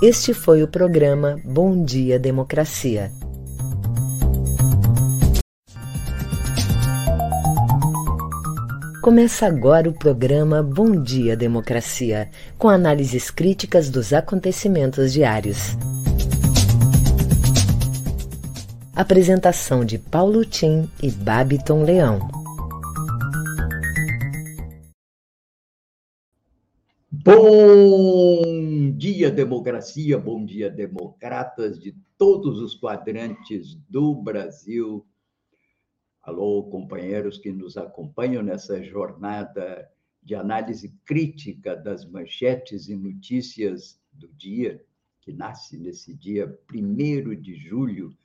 [0.00, 3.10] Este foi o programa Bom Dia Democracia.
[9.02, 15.76] Começa agora o programa Bom Dia Democracia, com análises críticas dos acontecimentos diários.
[18.94, 22.37] Apresentação de Paulo Tim e Babiton Leão.
[27.30, 35.06] Bom dia, democracia, bom dia, democratas de todos os quadrantes do Brasil.
[36.22, 39.86] Alô, companheiros que nos acompanham nessa jornada
[40.22, 44.82] de análise crítica das manchetes e notícias do dia,
[45.20, 48.16] que nasce nesse dia 1 de julho.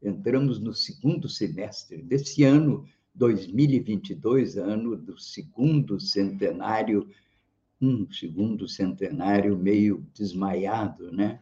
[0.00, 7.10] Entramos no segundo semestre desse ano 2022, ano do segundo centenário
[7.82, 11.40] um segundo centenário meio desmaiado, né?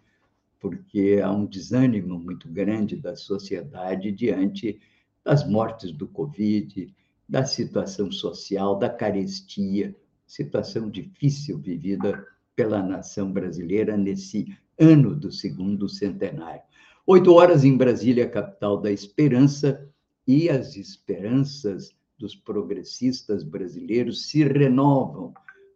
[0.59, 4.81] porque há um desânimo muito grande da sociedade diante
[5.25, 6.95] das mortes do Covid,
[7.29, 9.95] da situação social, da carestia,
[10.27, 16.63] situação difícil vivida pela nação brasileira nesse ano do segundo centenário.
[17.07, 19.89] Oito horas em Brasília, capital da esperança,
[20.27, 25.33] e as esperanças dos progressistas brasileiros se renovam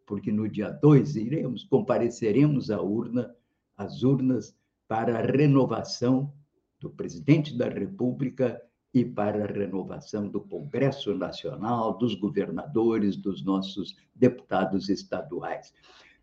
[0.07, 3.35] porque no dia 2 iremos, compareceremos à urna,
[3.77, 6.33] às urnas, para a renovação
[6.79, 8.61] do presidente da República
[8.93, 15.73] e para a renovação do Congresso Nacional, dos governadores, dos nossos deputados estaduais.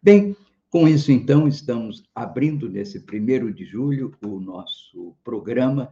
[0.02, 0.36] Bem,
[0.70, 5.92] com isso, então, estamos abrindo nesse primeiro de julho o nosso programa,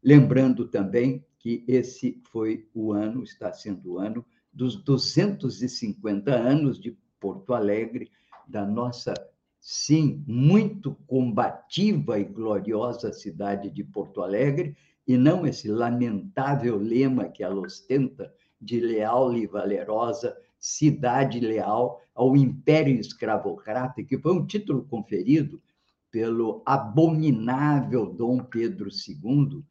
[0.00, 6.96] lembrando também que esse foi o ano, está sendo o ano, dos 250 anos de
[7.22, 8.10] Porto Alegre,
[8.48, 9.14] da nossa,
[9.60, 17.44] sim, muito combativa e gloriosa cidade de Porto Alegre, e não esse lamentável lema que
[17.44, 24.84] ela ostenta de leal e valerosa cidade leal ao império escravocrata, que foi um título
[24.84, 25.62] conferido
[26.10, 29.62] pelo abominável Dom Pedro II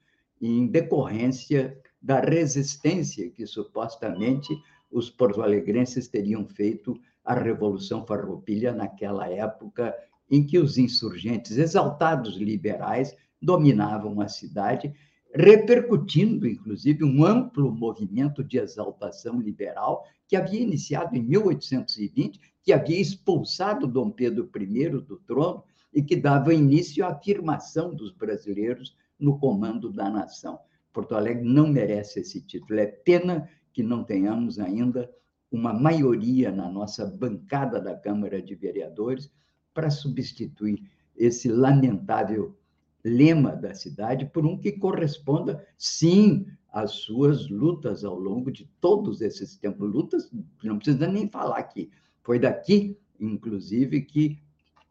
[0.41, 4.49] em decorrência da resistência que supostamente
[4.91, 9.95] os porto-alegrenses teriam feito a Revolução Farroupilha naquela época
[10.29, 14.93] em que os insurgentes exaltados liberais dominavam a cidade,
[15.33, 22.99] repercutindo, inclusive, um amplo movimento de exaltação liberal que havia iniciado em 1820, que havia
[22.99, 29.37] expulsado Dom Pedro I do trono e que dava início à afirmação dos brasileiros no
[29.37, 30.59] comando da nação.
[30.93, 32.79] Porto Alegre não merece esse título.
[32.79, 35.09] É pena que não tenhamos ainda
[35.51, 39.29] uma maioria na nossa bancada da Câmara de Vereadores
[39.73, 40.81] para substituir
[41.15, 42.57] esse lamentável
[43.03, 49.21] lema da cidade por um que corresponda, sim, às suas lutas ao longo de todos
[49.21, 49.91] esses tempos.
[49.91, 50.31] Lutas,
[50.63, 51.89] não precisa nem falar aqui.
[52.23, 54.39] Foi daqui, inclusive, que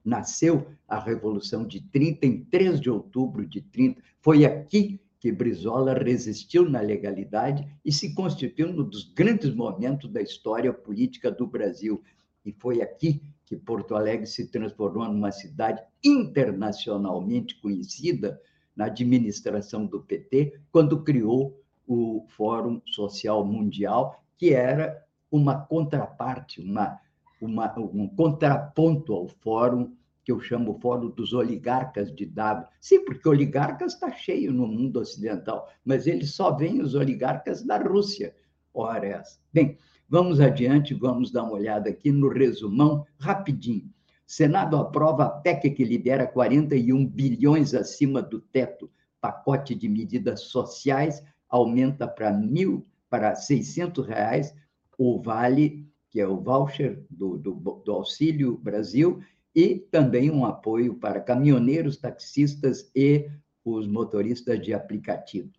[0.05, 4.03] nasceu a Revolução de 30, em 3 de outubro de 30.
[4.21, 10.23] Foi aqui que Brizola resistiu na legalidade e se constituiu um dos grandes momentos da
[10.23, 12.03] história política do Brasil.
[12.45, 18.41] E foi aqui que Porto Alegre se transformou numa cidade internacionalmente conhecida
[18.75, 26.99] na administração do PT, quando criou o Fórum Social Mundial, que era uma contraparte, uma,
[27.43, 29.95] uma, um contraponto ao Fórum
[30.31, 32.69] que eu chamo o Fórum dos Oligarcas de Davos.
[32.81, 37.79] Sim, porque oligarcas está cheio no mundo ocidental, mas eles só veem os oligarcas da
[37.79, 38.33] Rússia.
[38.73, 39.41] Ora essa.
[39.53, 39.77] Bem,
[40.09, 43.93] vamos adiante, vamos dar uma olhada aqui no resumão, rapidinho.
[44.25, 48.89] Senado aprova a PEC que libera 41 bilhões acima do teto.
[49.21, 54.55] Pacote de medidas sociais aumenta para mil, para 600 reais
[54.97, 59.21] o vale, que é o voucher do, do, do Auxílio Brasil,
[59.55, 63.29] e também um apoio para caminhoneiros, taxistas e
[63.65, 65.51] os motoristas de aplicativo.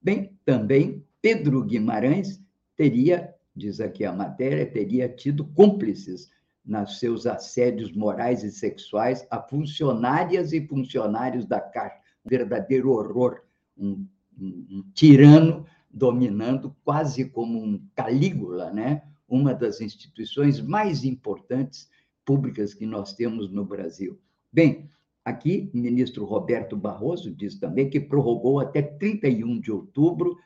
[0.00, 2.40] Bem, também Pedro Guimarães
[2.76, 6.30] teria, diz aqui a matéria, teria tido cúmplices
[6.64, 12.00] nos seus assédios morais e sexuais a funcionárias e funcionários da Caixa.
[12.24, 13.40] Um verdadeiro horror,
[13.76, 14.06] um,
[14.38, 19.02] um, um tirano dominando quase como um Calígula, né?
[19.28, 21.88] uma das instituições mais importantes
[22.26, 24.18] públicas que nós temos no Brasil.
[24.52, 24.90] Bem,
[25.24, 30.36] aqui o ministro Roberto Barroso diz também que prorrogou até 31 de outubro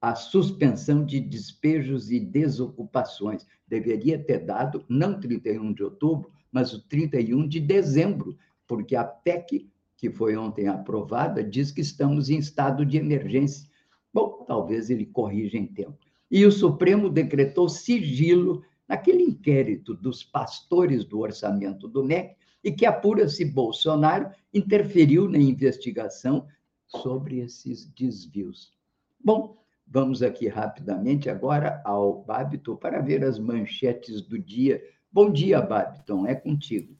[0.00, 3.46] a suspensão de despejos e desocupações.
[3.68, 8.36] Deveria ter dado não 31 de outubro, mas o 31 de dezembro,
[8.66, 13.70] porque a PEC, que foi ontem aprovada, diz que estamos em estado de emergência.
[14.12, 15.98] Bom, talvez ele corrija em tempo.
[16.28, 22.84] E o Supremo decretou sigilo naquele inquérito dos pastores do orçamento do MEC e que
[22.84, 26.46] apura se Bolsonaro interferiu na investigação
[26.86, 28.70] sobre esses desvios.
[29.18, 29.56] Bom,
[29.86, 34.84] vamos aqui rapidamente agora ao Babiton para ver as manchetes do dia.
[35.10, 36.94] Bom dia, Babiton, é contigo.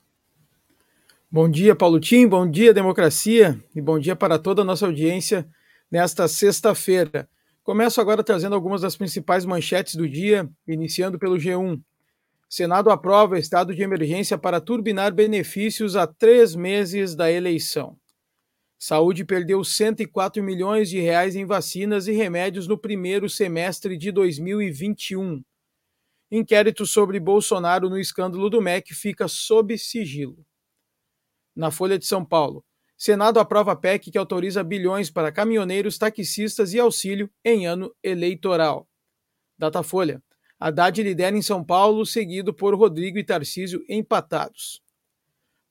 [1.30, 5.46] Bom dia, Paulo Tim, bom dia, democracia, e bom dia para toda a nossa audiência
[5.90, 7.28] nesta sexta-feira.
[7.62, 11.80] Começo agora trazendo algumas das principais manchetes do dia, iniciando pelo G1.
[12.48, 17.96] Senado aprova estado de emergência para turbinar benefícios a três meses da eleição.
[18.76, 25.40] Saúde perdeu 104 milhões de reais em vacinas e remédios no primeiro semestre de 2021.
[26.32, 30.44] Inquérito sobre Bolsonaro no escândalo do MEC fica sob sigilo.
[31.54, 32.64] Na Folha de São Paulo,
[33.02, 38.88] Senado aprova PEC que autoriza bilhões para caminhoneiros, taxistas e auxílio em ano eleitoral.
[39.58, 40.22] Datafolha.
[40.56, 44.80] Haddad lidera em São Paulo, seguido por Rodrigo e Tarcísio empatados.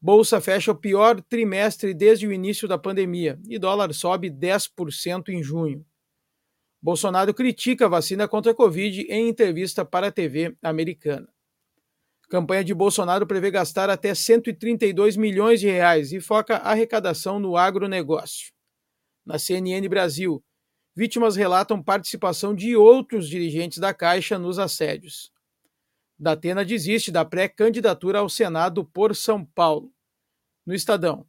[0.02, 5.42] Bolsa fecha o pior trimestre desde o início da pandemia e dólar sobe 10% em
[5.42, 5.86] junho.
[6.82, 11.30] Bolsonaro critica a vacina contra a Covid em entrevista para a TV americana.
[12.32, 18.54] Campanha de Bolsonaro prevê gastar até 132 milhões de reais e foca arrecadação no agronegócio.
[19.26, 20.42] Na CNN Brasil,
[20.96, 25.30] vítimas relatam participação de outros dirigentes da Caixa nos assédios.
[26.18, 29.92] Datena desiste da pré-candidatura ao Senado por São Paulo.
[30.66, 31.28] No Estadão,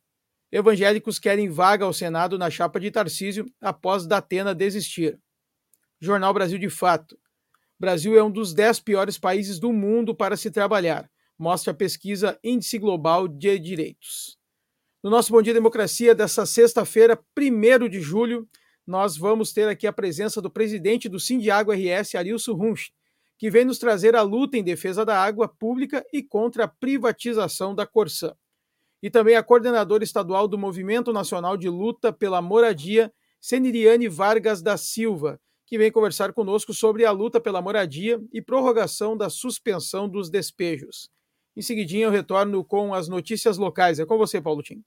[0.52, 5.20] evangélicos querem vaga ao Senado na chapa de Tarcísio após Datena desistir.
[6.00, 7.19] Jornal Brasil de Fato.
[7.82, 12.38] Brasil é um dos dez piores países do mundo para se trabalhar, mostra a pesquisa
[12.44, 14.38] Índice Global de Direitos.
[15.02, 18.49] No nosso Bom Dia Democracia dessa sexta-feira, 1 de julho,
[18.87, 22.94] nós vamos ter aqui a presença do presidente do Sindiago RS, Arilson Runch,
[23.37, 27.75] que vem nos trazer a luta em defesa da água pública e contra a privatização
[27.75, 28.32] da Corsã.
[29.02, 34.76] E também a coordenadora estadual do Movimento Nacional de Luta pela Moradia, Seniriane Vargas da
[34.76, 35.40] Silva,
[35.72, 41.10] que vem conversar conosco sobre a luta pela moradia e prorrogação da suspensão dos despejos.
[41.56, 43.98] Em seguidinho eu retorno com as notícias locais.
[43.98, 44.84] É com você, Paulo Tim.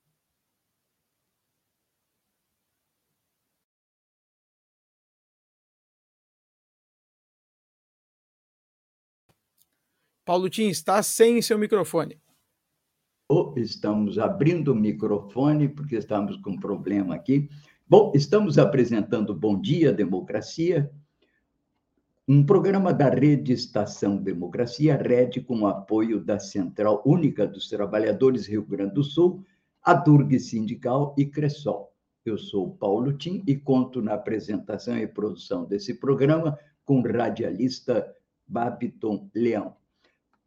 [10.24, 12.22] Paulo Tim está sem seu microfone.
[13.28, 17.50] Oh, estamos abrindo o microfone porque estamos com um problema aqui.
[17.88, 20.90] Bom, estamos apresentando Bom Dia Democracia,
[22.28, 28.66] um programa da Rede Estação Democracia, Rede, com apoio da Central Única dos Trabalhadores Rio
[28.66, 29.46] Grande do Sul,
[29.84, 31.94] a Durg Sindical e Cressol.
[32.26, 38.12] Eu sou Paulo Tim e conto na apresentação e produção desse programa com o radialista
[38.48, 39.76] Babiton Leão.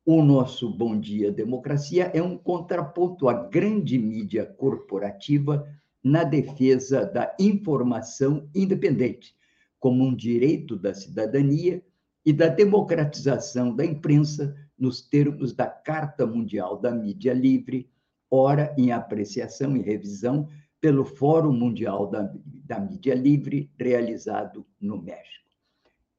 [0.04, 5.64] O nosso Bom Dia Democracia é um contraponto à grande mídia corporativa
[6.02, 9.34] na defesa da informação independente,
[9.78, 11.82] como um direito da cidadania
[12.24, 17.90] e da democratização da imprensa nos termos da Carta Mundial da Mídia Livre,
[18.30, 20.48] ora em apreciação e revisão
[20.80, 25.48] pelo Fórum Mundial da, da Mídia Livre, realizado no México.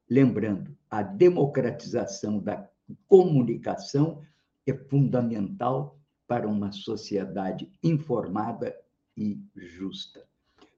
[0.08, 2.68] Lembrando, a democratização da
[3.06, 4.20] comunicação
[4.66, 8.74] é fundamental para uma sociedade informada
[9.20, 10.24] e justa.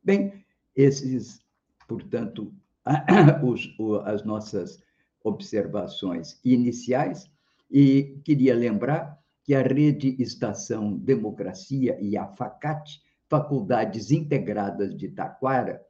[0.02, 0.44] Bem,
[0.74, 1.40] esses,
[1.86, 2.52] portanto,
[3.42, 3.72] os,
[4.04, 4.82] as nossas
[5.22, 7.30] observações iniciais,
[7.70, 15.80] e queria lembrar que a Rede Estação Democracia e a FACAT, Faculdades Integradas de Taquara,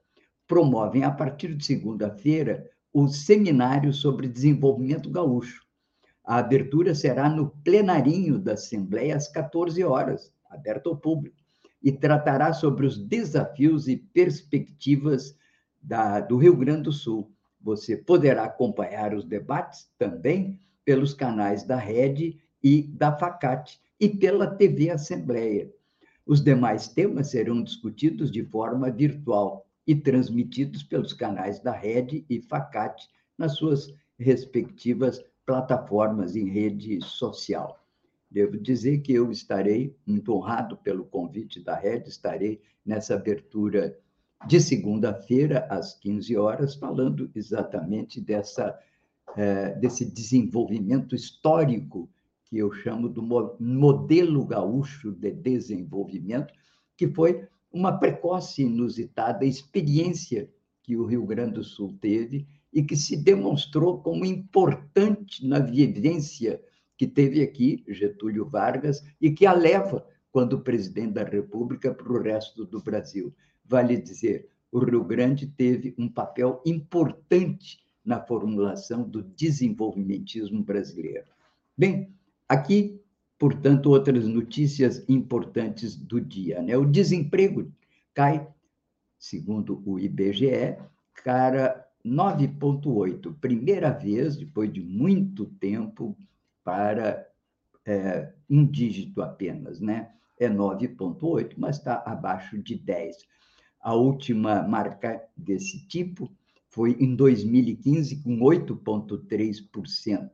[0.47, 5.63] promovem, a partir de segunda-feira, o seminário sobre desenvolvimento gaúcho,
[6.25, 11.42] a abertura será no plenarinho da Assembleia às 14 horas, aberto ao público,
[11.83, 15.37] e tratará sobre os desafios e perspectivas
[15.83, 17.31] da, do Rio Grande do Sul.
[17.61, 24.47] Você poderá acompanhar os debates também pelos canais da Rede e da FACAT e pela
[24.47, 25.71] TV Assembleia.
[26.25, 32.41] Os demais temas serão discutidos de forma virtual e transmitidos pelos canais da Rede e
[32.41, 37.82] FACAT nas suas respectivas plataformas em rede social.
[38.33, 43.95] Devo dizer que eu estarei muito honrado pelo convite da rede, estarei nessa abertura
[44.47, 48.75] de segunda-feira, às 15 horas, falando exatamente dessa,
[49.37, 52.09] é, desse desenvolvimento histórico
[52.47, 56.55] que eu chamo do modelo gaúcho de desenvolvimento,
[56.97, 60.49] que foi uma precoce e inusitada experiência
[60.83, 66.59] que o Rio Grande do Sul teve e que se demonstrou como importante na vivência
[67.03, 72.23] que teve aqui Getúlio Vargas e que a leva quando presidente da República para o
[72.23, 73.35] resto do Brasil.
[73.65, 81.27] Vale dizer, o Rio Grande teve um papel importante na formulação do desenvolvimentismo brasileiro.
[81.77, 82.15] Bem,
[82.49, 83.03] aqui,
[83.37, 86.63] portanto, outras notícias importantes do dia.
[86.63, 86.77] Né?
[86.77, 87.69] O desemprego
[88.15, 88.47] cai,
[89.19, 90.79] segundo o IBGE,
[91.15, 96.17] cara 9,8, primeira vez, depois de muito tempo,
[96.65, 97.27] para
[97.87, 100.11] é, um dígito apenas, né?
[100.39, 103.17] É 9,8, mas está abaixo de 10.
[103.81, 106.31] A última marca desse tipo
[106.69, 110.31] foi em 2015, com 8,3%.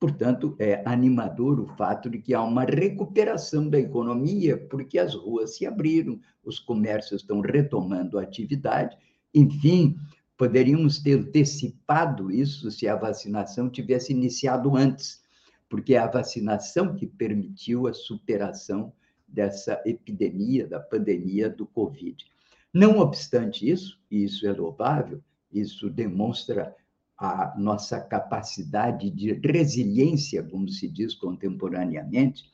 [0.00, 5.56] Portanto, é animador o fato de que há uma recuperação da economia, porque as ruas
[5.56, 8.96] se abriram, os comércios estão retomando a atividade.
[9.34, 9.96] Enfim,
[10.36, 15.20] poderíamos ter antecipado isso se a vacinação tivesse iniciado antes,
[15.68, 18.92] porque é a vacinação que permitiu a superação
[19.26, 22.24] dessa epidemia, da pandemia do Covid.
[22.72, 25.22] Não obstante isso, e isso é louvável,
[25.52, 26.74] isso demonstra
[27.18, 32.52] a nossa capacidade de resiliência, como se diz contemporaneamente,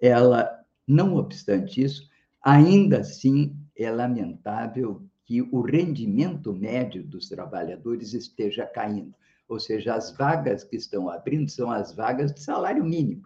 [0.00, 2.08] ela, não obstante isso,
[2.40, 9.14] ainda assim é lamentável que o rendimento médio dos trabalhadores esteja caindo.
[9.48, 13.22] Ou seja, as vagas que estão abrindo são as vagas de salário mínimo.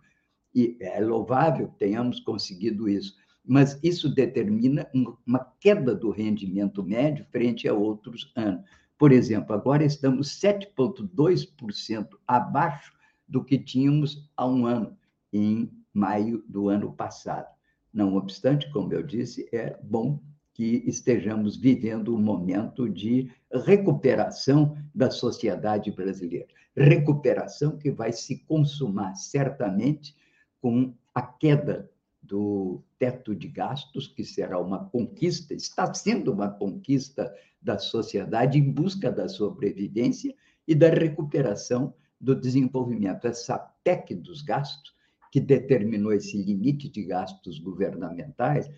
[0.55, 4.89] E é louvável que tenhamos conseguido isso, mas isso determina
[5.27, 8.63] uma queda do rendimento médio frente a outros anos.
[8.97, 12.93] Por exemplo, agora estamos 7,2% abaixo
[13.27, 14.97] do que tínhamos há um ano,
[15.33, 17.49] em maio do ano passado.
[17.93, 20.23] Não obstante, como eu disse, é bom
[20.55, 23.31] que estejamos vivendo um momento de
[23.65, 26.49] recuperação da sociedade brasileira.
[26.77, 30.15] Recuperação que vai se consumar certamente
[30.61, 31.91] com a queda
[32.23, 38.71] do teto de gastos, que será uma conquista, está sendo uma conquista da sociedade em
[38.71, 40.35] busca da sobrevivência
[40.67, 43.27] e da recuperação do desenvolvimento.
[43.27, 44.95] Essa PEC dos gastos,
[45.33, 48.71] que determinou esse limite de gastos governamentais,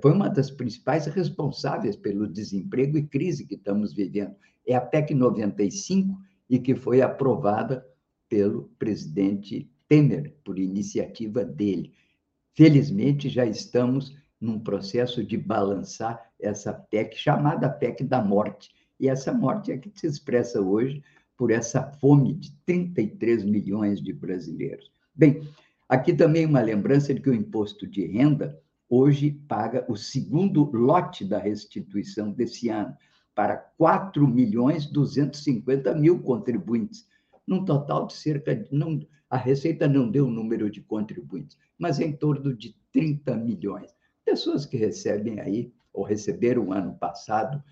[0.00, 4.34] foi uma das principais responsáveis pelo desemprego e crise que estamos vivendo.
[4.66, 7.86] É a PEC 95 e que foi aprovada
[8.28, 11.92] pelo presidente Temer, por iniciativa dele.
[12.54, 18.70] Felizmente, já estamos num processo de balançar essa PEC, chamada PEC da morte.
[18.98, 21.02] E essa morte é que se expressa hoje
[21.36, 24.90] por essa fome de 33 milhões de brasileiros.
[25.14, 25.42] Bem,
[25.88, 31.24] aqui também uma lembrança de que o imposto de renda hoje paga o segundo lote
[31.24, 32.94] da restituição desse ano,
[33.34, 37.06] para 4 milhões 250 mil contribuintes,
[37.46, 38.72] num total de cerca de.
[38.72, 43.92] Não, a Receita não deu o número de contribuintes, mas em torno de 30 milhões.
[44.24, 47.62] Pessoas que recebem aí, ou receberam ano passado,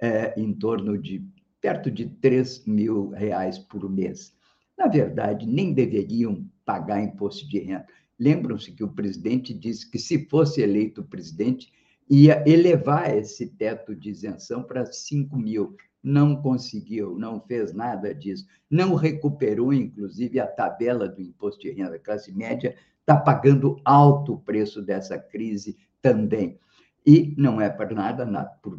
[0.00, 1.24] é, em torno de
[1.60, 4.34] perto de 3 mil reais por mês.
[4.78, 7.86] Na verdade, nem deveriam pagar imposto de renda.
[8.20, 11.72] Lembram-se que o presidente disse que, se fosse eleito presidente,
[12.08, 15.74] ia elevar esse teto de isenção para 5 mil.
[16.02, 18.46] Não conseguiu, não fez nada disso.
[18.70, 21.96] Não recuperou, inclusive, a tabela do imposto de renda.
[21.96, 26.58] A classe média está pagando alto o preço dessa crise também.
[27.06, 28.78] E não é para nada, por,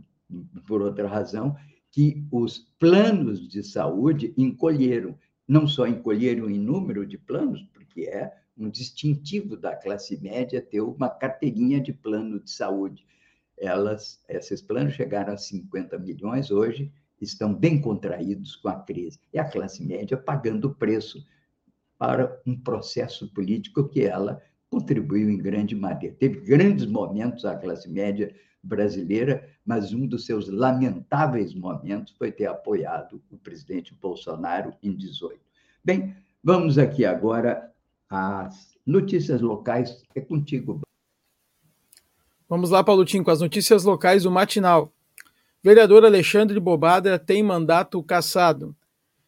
[0.67, 1.55] por outra razão,
[1.89, 5.17] que os planos de saúde encolheram.
[5.47, 8.31] Não só encolheram em número de planos, porque é
[8.61, 13.05] um distintivo da classe média ter uma carteirinha de plano de saúde.
[13.57, 19.19] Elas, esses planos chegaram a 50 milhões, hoje estão bem contraídos com a crise.
[19.33, 21.25] E a classe média pagando o preço
[21.97, 26.15] para um processo político que ela contribuiu em grande maneira.
[26.15, 32.45] Teve grandes momentos a classe média brasileira, mas um dos seus lamentáveis momentos foi ter
[32.45, 35.39] apoiado o presidente Bolsonaro em 18.
[35.83, 37.70] Bem, vamos aqui agora
[38.11, 40.03] as notícias locais.
[40.13, 40.81] É contigo.
[42.49, 44.93] Vamos lá, Paulotinho, com as notícias locais do Matinal.
[45.63, 48.75] Vereador Alexandre Bobada tem mandato cassado.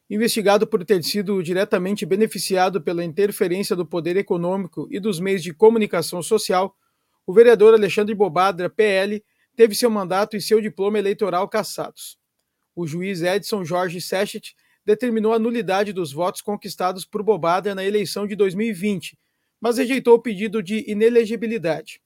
[0.10, 5.54] Investigado por ter sido diretamente beneficiado pela interferência do poder econômico e dos meios de
[5.54, 6.75] comunicação social,
[7.25, 9.24] o vereador Alexandre Bobadra, PL,
[9.56, 12.18] teve seu mandato e seu diploma eleitoral cassados.
[12.75, 18.28] O juiz Edson Jorge Sechet determinou a nulidade dos votos conquistados por Bobada na eleição
[18.28, 19.18] de 2020,
[19.60, 22.02] mas rejeitou o pedido de inelegibilidade.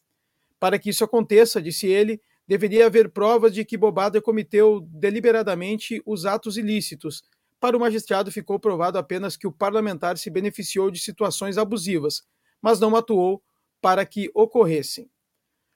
[0.60, 6.26] Para que isso aconteça, disse ele, deveria haver provas de que Bobada cometeu deliberadamente os
[6.26, 7.24] atos ilícitos.
[7.60, 12.24] Para o magistrado, ficou provado apenas que o parlamentar se beneficiou de situações abusivas,
[12.62, 13.42] mas não atuou
[13.82, 15.10] para que ocorressem.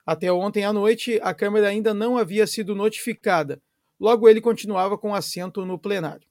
[0.05, 3.61] Até ontem à noite, a Câmara ainda não havia sido notificada,
[3.99, 6.30] logo ele continuava com assento no plenário.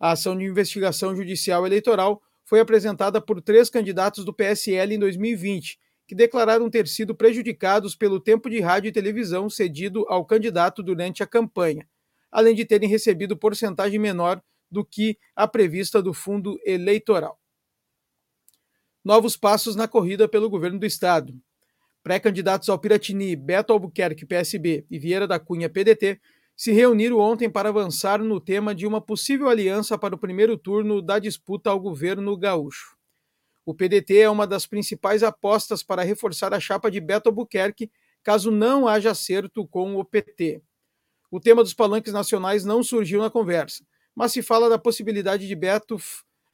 [0.00, 5.78] A ação de investigação judicial eleitoral foi apresentada por três candidatos do PSL em 2020,
[6.08, 11.22] que declararam ter sido prejudicados pelo tempo de rádio e televisão cedido ao candidato durante
[11.22, 11.86] a campanha,
[12.32, 17.38] além de terem recebido porcentagem menor do que a prevista do fundo eleitoral.
[19.04, 21.38] Novos passos na corrida pelo governo do estado.
[22.02, 26.18] Pré-candidatos ao Piratini, Beto Albuquerque, PSB, e Vieira da Cunha, PDT,
[26.60, 31.00] se reuniram ontem para avançar no tema de uma possível aliança para o primeiro turno
[31.00, 32.98] da disputa ao governo gaúcho.
[33.64, 37.90] O PDT é uma das principais apostas para reforçar a chapa de Beto Albuquerque,
[38.22, 40.60] caso não haja acerto com o PT.
[41.30, 43.82] O tema dos palanques nacionais não surgiu na conversa,
[44.14, 45.96] mas se fala da possibilidade de Beto,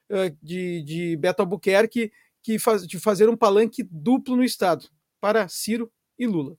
[0.09, 2.13] eh, de, de Beto Albuquerque
[2.45, 4.89] que faz, de fazer um palanque duplo no Estado,
[5.21, 6.57] para Ciro e Lula.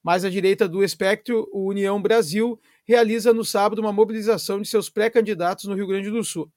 [0.00, 4.88] Mais à direita do espectro, o União Brasil realiza no sábado uma mobilização de seus
[4.90, 6.50] pré-candidatos no Rio Grande do Sul.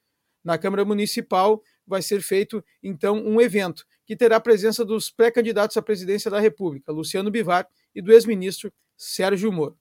[0.44, 5.76] Na Câmara Municipal vai ser feito, então, um evento que terá a presença dos pré-candidatos
[5.78, 9.78] à presidência da República, Luciano Bivar, e do ex-ministro Sérgio Moro.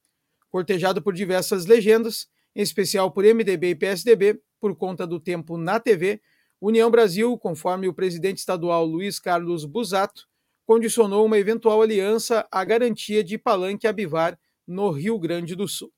[0.48, 5.78] Cortejado por diversas legendas, em especial por MDB e PSDB, por conta do tempo na
[5.78, 6.20] TV,
[6.60, 10.26] União Brasil, conforme o presidente estadual Luiz Carlos Busato,
[10.64, 15.92] condicionou uma eventual aliança à garantia de palanque a Bivar no Rio Grande do Sul.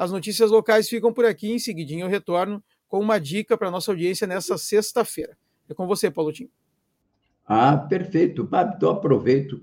[0.00, 3.90] As notícias locais ficam por aqui, em seguidinho eu retorno com uma dica para nossa
[3.90, 5.36] audiência nessa sexta-feira.
[5.68, 6.48] É com você, Paulo Tim.
[7.46, 8.48] Ah, perfeito.
[8.74, 9.62] Então aproveito,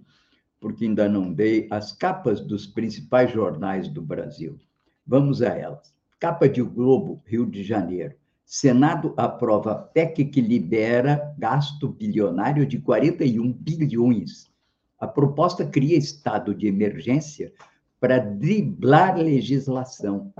[0.59, 4.59] porque ainda não dei as capas dos principais jornais do Brasil.
[5.07, 5.91] Vamos a elas.
[6.19, 8.13] Capa de Globo, Rio de Janeiro.
[8.45, 14.51] Senado aprova PEC que libera gasto bilionário de 41 bilhões.
[14.99, 17.51] A proposta cria estado de emergência
[17.99, 20.33] para driblar legislação.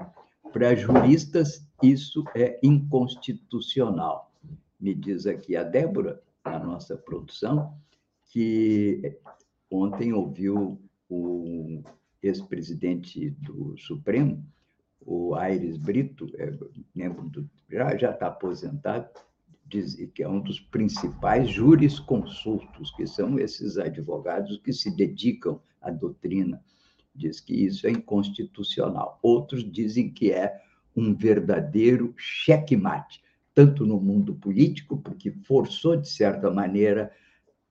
[0.51, 4.31] Para juristas, isso é inconstitucional.
[4.79, 7.73] Me diz aqui a Débora, a nossa produção,
[8.25, 9.17] que
[9.69, 11.81] ontem ouviu o
[12.21, 14.43] ex-presidente do Supremo,
[15.01, 16.51] o Aires Brito, é,
[16.93, 19.09] membro do, já está aposentado,
[19.65, 25.91] diz que é um dos principais jurisconsultos, que são esses advogados que se dedicam à
[25.91, 26.61] doutrina
[27.17, 29.19] diz que isso é inconstitucional.
[29.21, 30.61] Outros dizem que é
[30.95, 33.21] um verdadeiro checkmate,
[33.53, 37.11] tanto no mundo político, porque forçou, de certa maneira,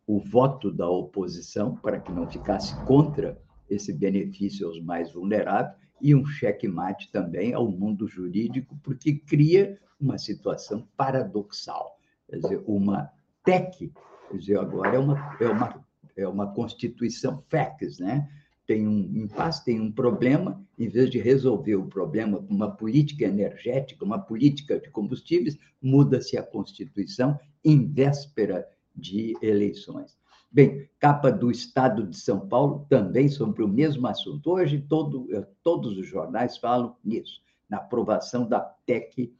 [0.07, 6.15] o voto da oposição para que não ficasse contra esse benefício aos mais vulneráveis, e
[6.15, 11.99] um checkmate também ao mundo jurídico, porque cria uma situação paradoxal.
[12.29, 13.11] Quer dizer, uma
[13.45, 13.93] TEC,
[14.31, 18.29] quer dizer, agora é uma, é uma, é uma constituição FECS, né?
[18.67, 23.25] Tem um impasse, tem um problema, em vez de resolver o problema com uma política
[23.25, 30.17] energética, uma política de combustíveis, muda-se a Constituição em véspera de eleições.
[30.51, 34.51] Bem, capa do Estado de São Paulo, também sobre o mesmo assunto.
[34.51, 39.33] Hoje, todo, eh, todos os jornais falam nisso, na aprovação da PEC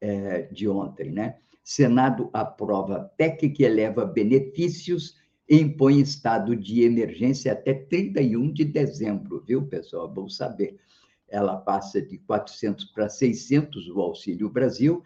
[0.00, 1.10] é, de ontem.
[1.10, 1.38] Né?
[1.62, 5.16] Senado aprova PEC que eleva benefícios
[5.48, 10.08] impõe estado de emergência até 31 de dezembro, viu, pessoal?
[10.08, 10.78] Bom saber.
[11.26, 15.02] Ela passa de 400 para 600 o Auxílio Brasil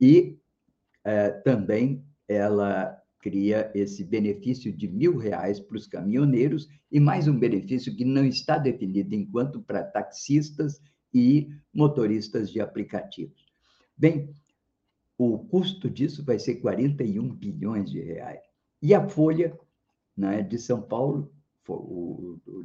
[0.00, 0.38] e
[1.04, 7.38] é, também ela cria esse benefício de mil reais para os caminhoneiros e mais um
[7.38, 10.80] benefício que não está definido enquanto para taxistas
[11.14, 13.46] e motoristas de aplicativos.
[13.96, 14.30] Bem,
[15.16, 18.40] o custo disso vai ser 41 bilhões de reais.
[18.80, 19.56] E a Folha
[20.16, 21.30] né, de São Paulo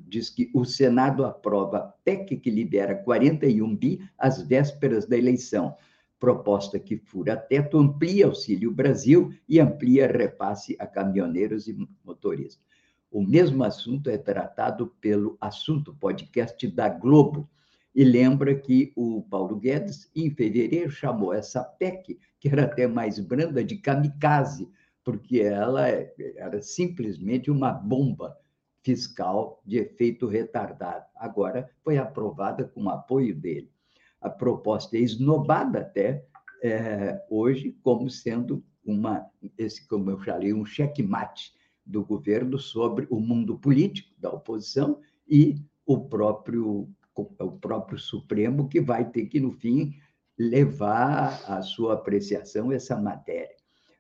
[0.08, 5.76] diz que o Senado aprova a PEC que libera 41 bi às vésperas da eleição.
[6.20, 12.66] Proposta que fura teto, amplia Auxílio Brasil e amplia repasse a caminhoneiros e motoristas.
[13.12, 17.48] O mesmo assunto é tratado pelo Assunto Podcast da Globo.
[17.94, 23.20] E lembra que o Paulo Guedes, em fevereiro, chamou essa PEC, que era até mais
[23.20, 24.70] branda, de kamikaze,
[25.08, 28.38] porque ela é, era simplesmente uma bomba
[28.84, 31.06] fiscal de efeito retardado.
[31.16, 33.72] Agora foi aprovada com o apoio dele.
[34.20, 36.26] A proposta é esnobada até
[36.62, 39.26] é, hoje como sendo uma,
[39.58, 41.54] esse como eu falei, um checkmate,
[41.86, 48.82] do governo sobre o mundo político da oposição e o próprio o próprio Supremo que
[48.82, 49.94] vai ter que no fim
[50.38, 53.56] levar a sua apreciação essa matéria.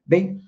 [0.05, 0.43] Bem,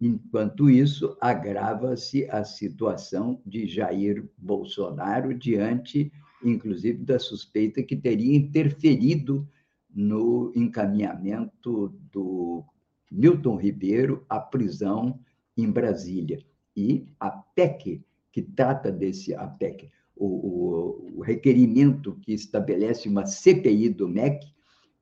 [0.00, 6.12] enquanto isso agrava-se a situação de Jair Bolsonaro diante
[6.44, 9.48] inclusive da suspeita que teria interferido
[9.94, 12.64] no encaminhamento do
[13.10, 15.18] Milton Ribeiro à prisão
[15.56, 16.44] em Brasília.
[16.76, 23.26] E a PEC, que trata desse a PEC, o, o, o requerimento que estabelece uma
[23.26, 24.46] CPI do MEC,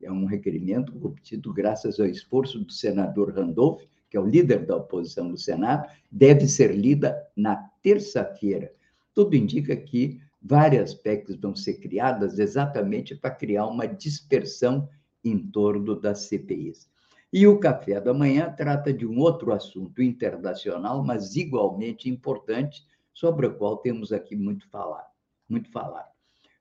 [0.03, 3.83] é um requerimento obtido graças ao esforço do senador Randolph,
[4.15, 8.73] que é o líder da oposição no Senado, deve ser lida na terça-feira.
[9.13, 14.89] Tudo indica que várias PECs vão ser criadas exatamente para criar uma dispersão
[15.25, 16.89] em torno das CPIs.
[17.33, 23.49] E o café da manhã trata de um outro assunto internacional, mas igualmente importante, sobre
[23.49, 25.09] o qual temos aqui muito falar,
[25.49, 26.09] muito falar.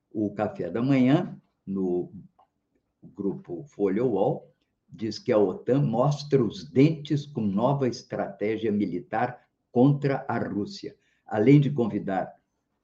[0.10, 2.12] O café da manhã no
[3.04, 4.53] grupo Folha Wall
[4.94, 11.60] diz que a OTAN mostra os dentes com nova estratégia militar contra a Rússia, além
[11.60, 12.32] de convidar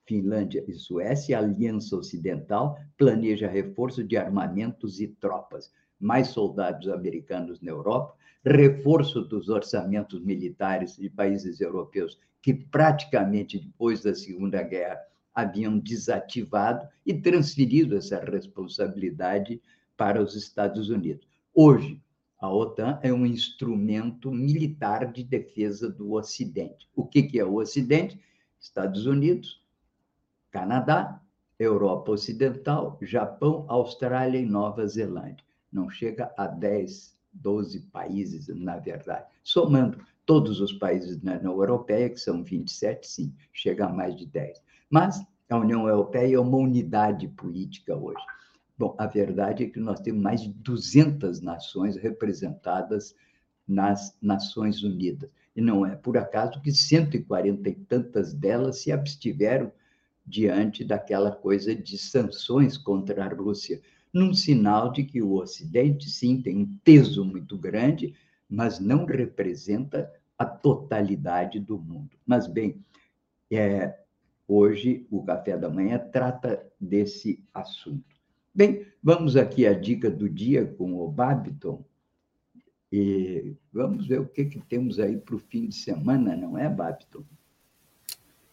[0.07, 7.61] Finlândia e Suécia, a Aliança Ocidental planeja reforço de armamentos e tropas, mais soldados americanos
[7.61, 14.99] na Europa, reforço dos orçamentos militares de países europeus que praticamente depois da Segunda Guerra
[15.35, 19.61] haviam desativado e transferido essa responsabilidade
[19.95, 21.28] para os Estados Unidos.
[21.53, 22.01] Hoje,
[22.39, 26.87] a OTAN é um instrumento militar de defesa do Ocidente.
[26.95, 28.19] O que é o Ocidente?
[28.59, 29.61] Estados Unidos,
[30.51, 31.21] Canadá,
[31.57, 35.43] Europa Ocidental, Japão, Austrália e Nova Zelândia.
[35.71, 39.25] Não chega a 10, 12 países, na verdade.
[39.43, 44.25] Somando todos os países na União Europeia, que são 27, sim, chega a mais de
[44.25, 44.61] 10.
[44.89, 48.23] Mas a União Europeia é uma unidade política hoje.
[48.79, 53.13] Bom, a verdade é que nós temos mais de 200 nações representadas
[53.67, 55.29] nas Nações Unidas.
[55.53, 59.69] E não é por acaso que 140 e tantas delas se abstiveram
[60.25, 63.81] diante daquela coisa de sanções contra a Rússia,
[64.13, 68.15] num sinal de que o Ocidente, sim, tem um peso muito grande,
[68.49, 72.15] mas não representa a totalidade do mundo.
[72.25, 72.81] Mas, bem,
[73.51, 73.99] é,
[74.47, 78.18] hoje o Café da Manhã trata desse assunto.
[78.53, 81.83] Bem, vamos aqui à dica do dia com o Babiton.
[82.91, 86.67] E vamos ver o que, que temos aí para o fim de semana, não é,
[86.67, 87.23] Babiton?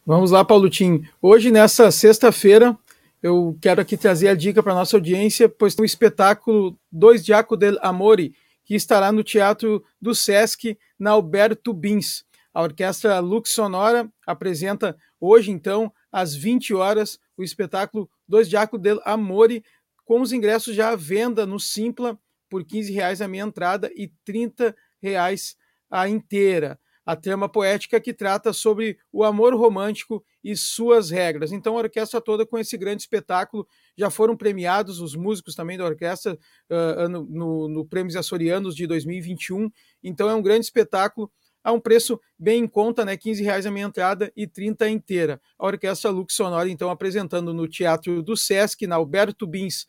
[0.05, 1.05] Vamos lá, Tim.
[1.21, 2.79] Hoje, nessa sexta-feira,
[3.23, 7.25] eu quero aqui trazer a dica para a nossa audiência, pois tem o espetáculo Dois
[7.25, 12.25] Diaco del Amore, que estará no Teatro do Sesc, na Alberto Bins.
[12.53, 19.01] A Orquestra Lux Sonora apresenta hoje, então, às 20 horas, o espetáculo Dois Diaco del
[19.05, 19.65] Amore,
[20.07, 24.11] com os ingressos já à venda no Simpla por 15 reais a meia entrada e
[24.25, 25.55] 30 reais
[25.91, 31.53] a inteira a trama poética que trata sobre o amor romântico e suas regras.
[31.53, 33.65] Então, a orquestra toda com esse grande espetáculo
[33.97, 36.37] já foram premiados os músicos também da orquestra
[36.69, 39.71] uh, no, no, no Prêmios Açorianos de 2021.
[40.03, 41.31] Então, é um grande espetáculo
[41.63, 43.17] a um preço bem em conta, né?
[43.17, 45.41] 15 reais a meia entrada e 30 inteira.
[45.57, 49.87] A Orquestra Lux Sonora, então, apresentando no Teatro do Sesc, na Alberto Bins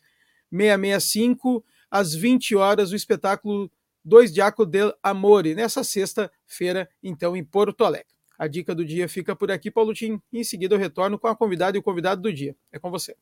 [0.50, 3.70] 665, às 20 horas, o espetáculo
[4.04, 8.18] Dois Diaco del Amore, nessa sexta-feira, então, em Porto Alegre.
[8.38, 10.20] A dica do dia fica por aqui, Paulo Tim.
[10.32, 12.56] Em seguida, eu retorno com a convidada e o convidado do dia.
[12.70, 13.16] É com você.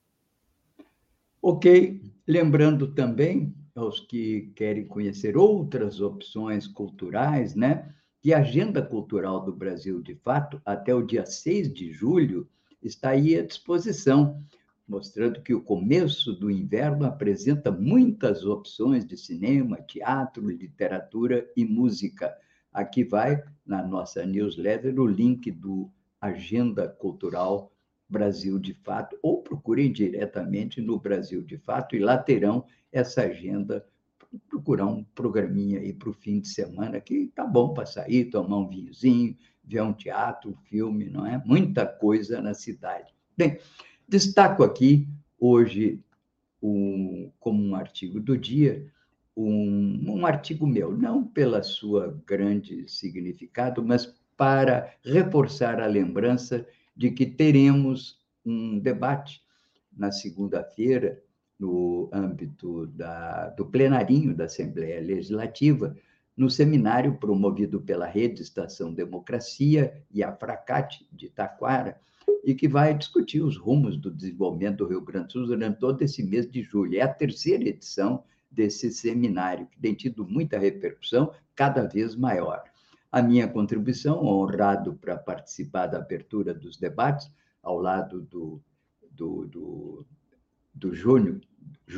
[1.41, 2.03] Ok.
[2.27, 7.95] Lembrando também aos que querem conhecer outras opções culturais, né?
[8.21, 12.49] Que a Agenda Cultural do Brasil, de fato, até o dia 6 de julho,
[12.83, 14.43] está aí à disposição
[14.87, 22.35] mostrando que o começo do inverno apresenta muitas opções de cinema, teatro, literatura e música.
[22.73, 27.73] Aqui vai, na nossa newsletter, o link do Agenda Cultural
[28.09, 33.85] Brasil de Fato, ou procurem diretamente no Brasil de Fato, e lá terão essa agenda.
[34.49, 38.59] Procurar um programinha aí para o fim de semana, que tá bom para sair, tomar
[38.59, 41.43] um vinhozinho, ver um teatro, um filme, não é?
[41.45, 43.15] Muita coisa na cidade.
[43.37, 43.59] Bem,
[44.09, 46.01] Destaco aqui hoje,
[46.63, 48.87] um, como um artigo do dia,
[49.37, 56.67] um, um artigo meu, não pela sua grande significado, mas para reforçar a lembrança
[56.97, 59.43] de que teremos um debate
[59.93, 61.21] na segunda-feira,
[61.59, 65.97] no âmbito da, do plenarinho da Assembleia Legislativa,
[66.37, 71.99] no seminário promovido pela Rede Estação Democracia e a Fracate de Taquara,
[72.47, 76.01] e que vai discutir os rumos do desenvolvimento do Rio Grande do Sul durante todo
[76.01, 76.97] esse mês de julho.
[76.97, 82.63] É a terceira edição desse seminário, que tem tido muita repercussão, cada vez maior.
[83.11, 87.29] A minha contribuição, honrado para participar da abertura dos debates,
[87.65, 88.63] ao lado do,
[89.11, 90.07] do, do,
[90.73, 91.41] do Júnior,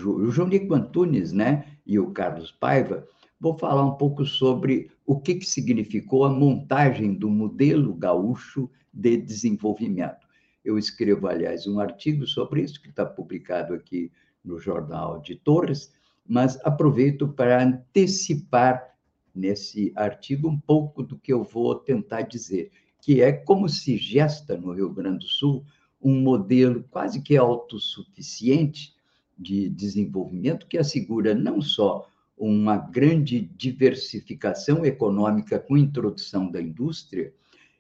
[0.03, 3.07] o Junico Antunes né, e o Carlos Paiva,
[3.39, 9.15] vou falar um pouco sobre o que, que significou a montagem do modelo gaúcho de
[9.19, 10.28] desenvolvimento.
[10.69, 14.13] Eu escrevo, aliás, um artigo sobre isso, que está publicado aqui
[14.45, 15.95] no Jornal de Torres,
[16.27, 18.95] mas aproveito para antecipar
[19.35, 24.59] nesse artigo um pouco do que eu vou tentar dizer, que é como se gesta
[24.59, 25.65] no Rio Grande do Sul
[26.03, 28.95] um modelo quase que autossuficiente
[29.39, 37.33] de desenvolvimento que assegura não só uma grande diversificação econômica com introdução da indústria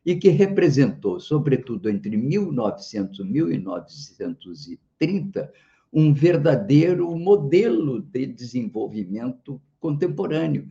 [0.09, 5.53] e que representou, sobretudo entre 1900 e 1930,
[5.93, 10.67] um verdadeiro modelo de desenvolvimento contemporâneo,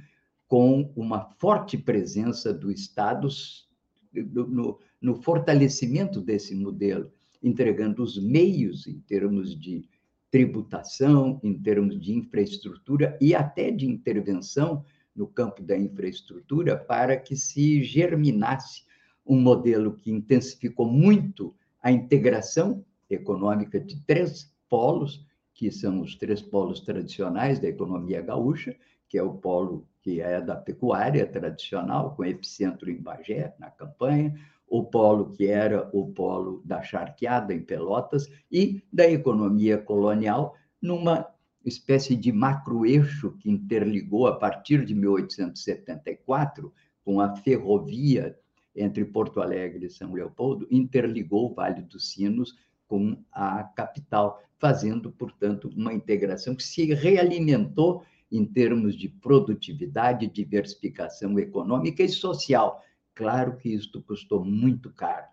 [0.47, 3.27] com uma forte presença do Estado
[4.11, 7.11] no, no fortalecimento desse modelo,
[7.43, 9.87] entregando os meios em termos de
[10.31, 14.83] tributação, em termos de infraestrutura e até de intervenção
[15.15, 18.86] no campo da infraestrutura para que se germinasse
[19.27, 26.41] um modelo que intensificou muito a integração econômica de três polos, que são os três
[26.41, 28.75] polos tradicionais da economia gaúcha,
[29.09, 34.33] que é o polo que é da pecuária tradicional, com epicentro em Bagé, na campanha,
[34.67, 41.27] o polo que era o polo da charqueada em Pelotas e da economia colonial numa
[41.65, 48.37] espécie de macroeixo que interligou a partir de 1874 com a ferrovia
[48.77, 52.55] entre Porto Alegre e São Leopoldo, interligou o Vale dos Sinos
[52.87, 61.37] com a capital, fazendo, portanto, uma integração que se realimentou em termos de produtividade, diversificação
[61.37, 62.81] econômica e social,
[63.17, 65.25] Claro que isto custou muito caro.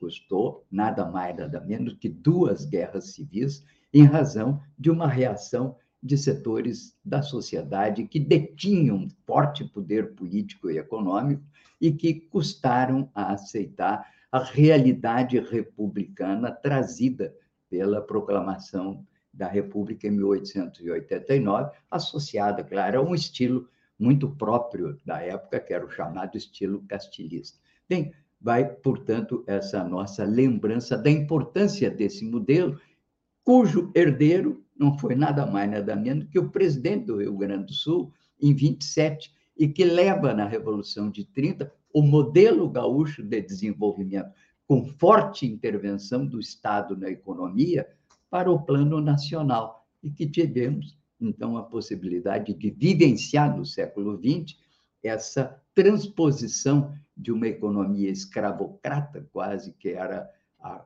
[0.00, 6.16] Custou nada mais, nada menos que duas guerras civis, em razão de uma reação de
[6.16, 11.42] setores da sociedade que detinham forte poder político e econômico
[11.80, 17.34] e que custaram a aceitar a realidade republicana trazida
[17.68, 25.60] pela proclamação da República em 1889, associada, claro, a um estilo muito próprio da época,
[25.60, 27.58] que era o chamado estilo castilhista.
[27.88, 32.80] Bem, vai, portanto, essa nossa lembrança da importância desse modelo,
[33.44, 37.72] cujo herdeiro não foi nada mais, nada menos que o presidente do Rio Grande do
[37.72, 44.30] Sul, em 27, e que leva na Revolução de 30 o modelo gaúcho de desenvolvimento,
[44.66, 47.88] com forte intervenção do Estado na economia,
[48.30, 54.56] para o plano nacional, e que tivemos então, a possibilidade de vivenciar no século XX
[55.02, 60.84] essa transposição de uma economia escravocrata, quase que era a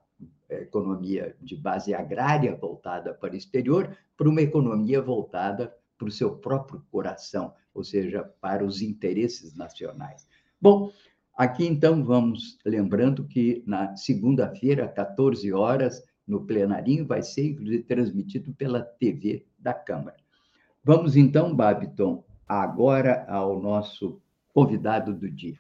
[0.61, 6.37] economia de base agrária voltada para o exterior, para uma economia voltada para o seu
[6.37, 10.27] próprio coração, ou seja, para os interesses nacionais.
[10.61, 10.93] Bom,
[11.37, 18.53] aqui então vamos lembrando que na segunda-feira, 14 horas, no plenarinho, vai ser inclusive transmitido
[18.55, 20.17] pela TV da Câmara.
[20.85, 24.21] Vamos então, Babiton, agora ao nosso
[24.53, 25.59] convidado do dia.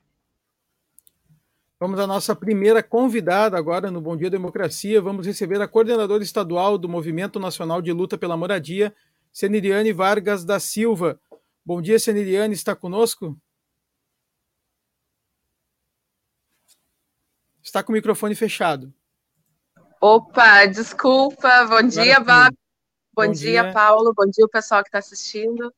[1.82, 5.02] Vamos à nossa primeira convidada agora no Bom Dia Democracia.
[5.02, 8.94] Vamos receber a coordenadora estadual do Movimento Nacional de Luta pela Moradia,
[9.32, 11.20] Seniriane Vargas da Silva.
[11.66, 13.36] Bom dia, Seniriane, está conosco?
[17.60, 18.94] Está com o microfone fechado.
[20.00, 21.64] Opa, desculpa.
[21.64, 22.56] Bom dia, Babi.
[23.12, 24.14] Bom, Bom dia, dia, Paulo.
[24.16, 25.74] Bom dia, o pessoal que está assistindo.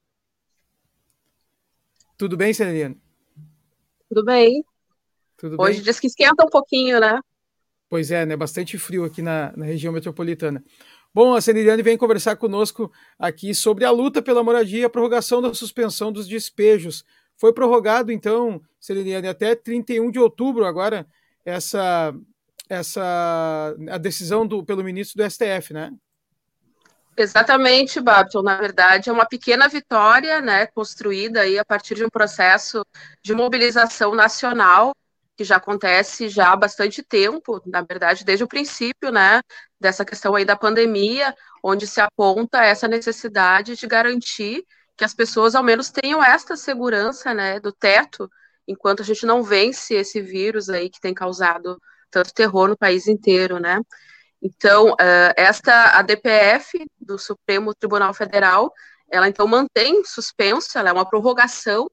[2.18, 3.00] Tudo bem, Celeriane?
[4.10, 4.62] Tudo bem.
[5.44, 5.82] Tudo Hoje bem?
[5.82, 7.20] diz que esquenta um pouquinho, né?
[7.90, 8.34] Pois é, né?
[8.34, 10.64] Bastante frio aqui na, na região metropolitana.
[11.12, 15.42] Bom, a Celeriane vem conversar conosco aqui sobre a luta pela moradia e a prorrogação
[15.42, 17.04] da suspensão dos despejos.
[17.36, 21.06] Foi prorrogado, então, Celeriane, até 31 de outubro agora,
[21.44, 22.14] essa,
[22.66, 25.92] essa a decisão do, pelo ministro do STF, né?
[27.18, 28.40] Exatamente, Babton.
[28.40, 32.82] Na verdade, é uma pequena vitória, né, construída aí a partir de um processo
[33.22, 34.94] de mobilização nacional
[35.36, 39.40] que já acontece já há bastante tempo, na verdade, desde o princípio, né,
[39.80, 44.64] dessa questão aí da pandemia, onde se aponta essa necessidade de garantir
[44.96, 48.30] que as pessoas ao menos tenham esta segurança, né, do teto,
[48.66, 51.78] enquanto a gente não vence esse vírus aí que tem causado
[52.10, 53.80] tanto terror no país inteiro, né?
[54.40, 58.72] Então, uh, esta a DPF do Supremo Tribunal Federal,
[59.10, 61.90] ela então mantém suspensa, ela é uma prorrogação,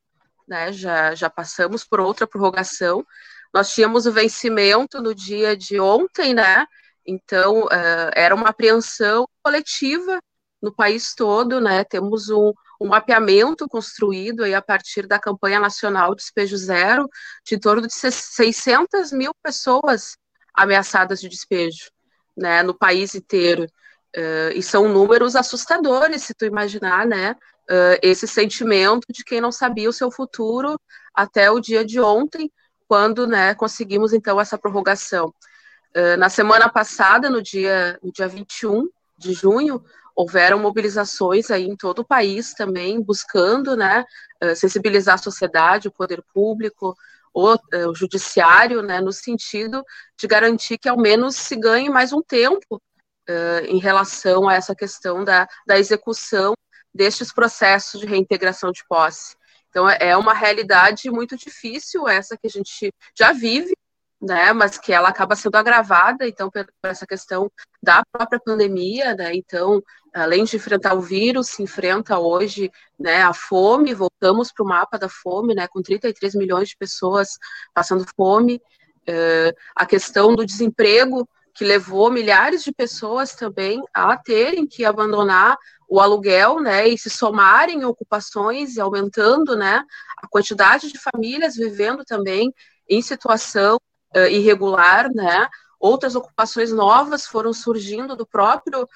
[0.51, 0.73] né?
[0.73, 3.05] Já já passamos por outra prorrogação.
[3.53, 6.65] Nós tínhamos o vencimento no dia de ontem, né?
[7.05, 10.19] Então, uh, era uma apreensão coletiva
[10.61, 11.83] no país todo, né?
[11.85, 17.07] Temos um, um mapeamento construído aí a partir da campanha nacional Despejo Zero,
[17.45, 20.17] de em torno de 600 mil pessoas
[20.53, 21.89] ameaçadas de despejo,
[22.37, 22.61] né?
[22.61, 23.65] No país inteiro.
[24.15, 27.35] Uh, e são números assustadores, se tu imaginar, né?
[27.71, 30.77] Uh, esse sentimento de quem não sabia o seu futuro
[31.13, 32.51] até o dia de ontem,
[32.85, 35.33] quando né, conseguimos então essa prorrogação.
[35.95, 39.81] Uh, na semana passada, no dia, no dia 21 de junho,
[40.13, 44.03] houveram mobilizações aí em todo o país também, buscando né,
[44.43, 46.93] uh, sensibilizar a sociedade, o poder público,
[47.33, 49.81] o, uh, o, judiciário, né, no sentido
[50.19, 52.81] de garantir que ao menos se ganhe mais um tempo
[53.69, 56.53] em relação a essa questão da, da execução
[56.93, 59.35] destes processos de reintegração de posse.
[59.69, 63.73] Então, é, é uma realidade muito difícil essa que a gente já vive,
[64.21, 67.51] né, mas que ela acaba sendo agravada, então, por, essa questão
[67.81, 69.81] da própria pandemia, né, então,
[70.13, 74.99] além de enfrentar o vírus, se enfrenta hoje, né, a fome, voltamos para o mapa
[74.99, 77.39] da fome, né, com 33 milhões de pessoas
[77.73, 78.61] passando fome,
[79.09, 85.57] uh, a questão do desemprego, que levou milhares de pessoas também a terem que abandonar
[85.87, 89.83] o aluguel, né, e se somarem ocupações e aumentando, né,
[90.17, 92.53] a quantidade de famílias vivendo também
[92.89, 93.77] em situação
[94.15, 95.47] uh, irregular, né?
[95.79, 98.87] Outras ocupações novas foram surgindo do próprio,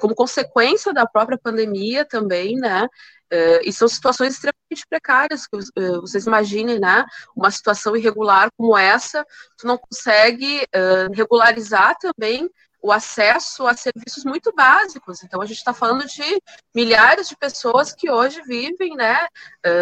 [0.00, 2.86] como consequência da própria pandemia também, né?
[3.32, 5.58] Uh, e são situações extremamente precárias, que
[6.00, 7.04] vocês imaginem, né?
[7.36, 9.24] Uma situação irregular como essa,
[9.56, 10.66] tu não consegue
[11.14, 12.48] regularizar também
[12.80, 15.22] o acesso a serviços muito básicos.
[15.22, 16.42] Então, a gente está falando de
[16.74, 19.26] milhares de pessoas que hoje vivem né,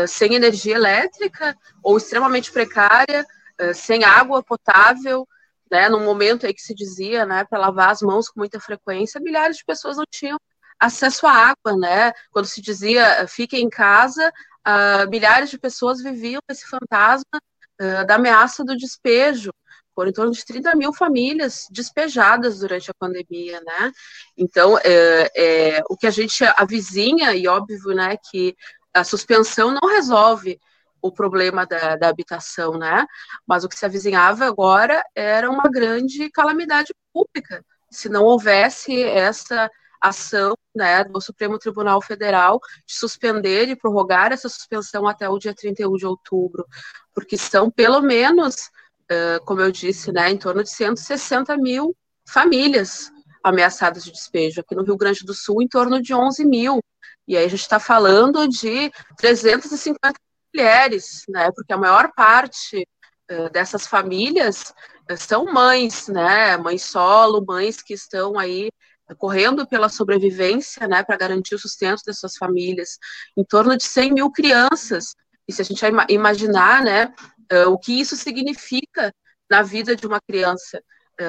[0.08, 3.26] sem energia elétrica ou extremamente precária,
[3.58, 5.26] eh, sem água potável,
[5.70, 9.20] né, num momento aí que se dizia, né, para lavar as mãos com muita frequência,
[9.20, 10.38] milhares de pessoas não tinham
[10.78, 12.12] acesso à água, né?
[12.30, 14.32] Quando se dizia fique em casa,
[14.66, 17.40] uh, milhares de pessoas viviam esse fantasma
[17.80, 19.50] uh, da ameaça do despejo.
[19.94, 23.90] Foram em torno de 30 mil famílias despejadas durante a pandemia, né?
[24.36, 28.54] Então, é, é, o que a gente avizinha, e óbvio, né, que
[28.92, 30.60] a suspensão não resolve
[31.00, 33.06] o problema da, da, habitação, né?
[33.46, 39.70] Mas o que se avizinhava agora era uma grande calamidade pública, se não houvesse essa
[40.00, 45.54] ação né, do Supremo Tribunal Federal de suspender e prorrogar essa suspensão até o dia
[45.54, 46.66] 31 de outubro,
[47.14, 48.70] porque são pelo menos,
[49.10, 51.96] uh, como eu disse, né, em torno de 160 mil
[52.28, 53.10] famílias
[53.42, 54.60] ameaçadas de despejo.
[54.60, 56.80] Aqui no Rio Grande do Sul, em torno de 11 mil.
[57.28, 60.12] E aí a gente está falando de 350
[60.54, 61.50] mulheres, né?
[61.54, 62.86] Porque a maior parte
[63.30, 64.74] uh, dessas famílias
[65.10, 66.56] uh, são mães, né?
[66.56, 68.70] Mães solo, mães que estão aí
[69.18, 71.02] correndo pela sobrevivência, né?
[71.02, 72.98] Para garantir o sustento das suas famílias.
[73.36, 75.14] Em torno de 100 mil crianças.
[75.48, 77.12] E se a gente imaginar, né?
[77.52, 79.14] Uh, o que isso significa
[79.48, 80.82] na vida de uma criança,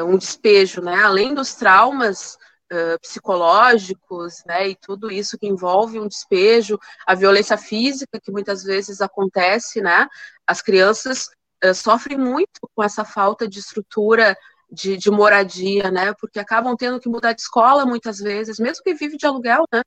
[0.07, 0.95] um despejo, né?
[1.03, 2.35] Além dos traumas
[2.71, 8.63] uh, psicológicos, né, e tudo isso que envolve um despejo, a violência física que muitas
[8.63, 10.07] vezes acontece, né,
[10.45, 11.27] as crianças
[11.63, 14.35] uh, sofrem muito com essa falta de estrutura
[14.69, 18.93] de, de, moradia, né, porque acabam tendo que mudar de escola muitas vezes, mesmo que
[18.93, 19.81] vive de aluguel, né,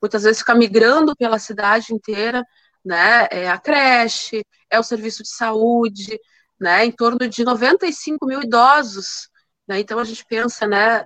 [0.00, 2.44] muitas vezes fica migrando pela cidade inteira,
[2.84, 6.18] né, é a creche, é o serviço de saúde,
[6.60, 9.28] né, em torno de 95 mil idosos
[9.66, 9.80] né?
[9.80, 11.04] Então a gente pensa, né,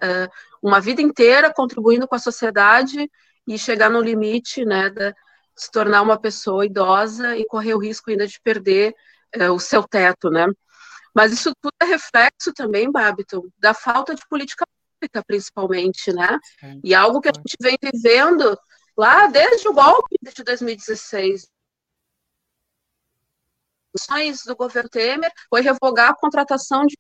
[0.62, 3.11] uma vida inteira contribuindo com a sociedade
[3.46, 5.14] e chegar no limite, né, de
[5.56, 8.94] se tornar uma pessoa idosa e correr o risco ainda de perder
[9.52, 10.46] o seu teto, né?
[11.14, 14.64] Mas isso tudo é reflexo também, Babiton, da falta de política
[15.00, 16.38] pública, principalmente, né?
[16.84, 18.56] E algo que a gente vem vivendo
[18.96, 21.48] lá desde o golpe de 2016
[24.46, 26.96] do governo Temer foi revogar a contratação de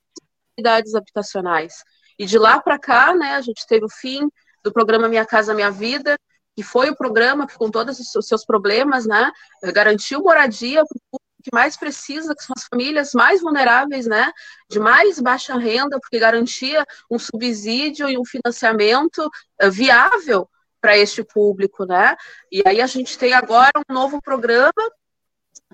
[0.58, 1.84] unidades habitacionais.
[2.18, 4.28] E de lá para cá, né, a gente teve o fim
[4.62, 6.18] do programa Minha Casa Minha Vida,
[6.56, 9.30] que foi o programa que, com todos os seus problemas, né,
[9.72, 14.32] garantiu moradia para o público que mais precisa, que são as famílias mais vulneráveis, né,
[14.68, 19.24] de mais baixa renda, porque garantia um subsídio e um financiamento
[19.62, 20.50] uh, viável
[20.80, 22.16] para este público, né?
[22.52, 24.72] E aí a gente tem agora um novo programa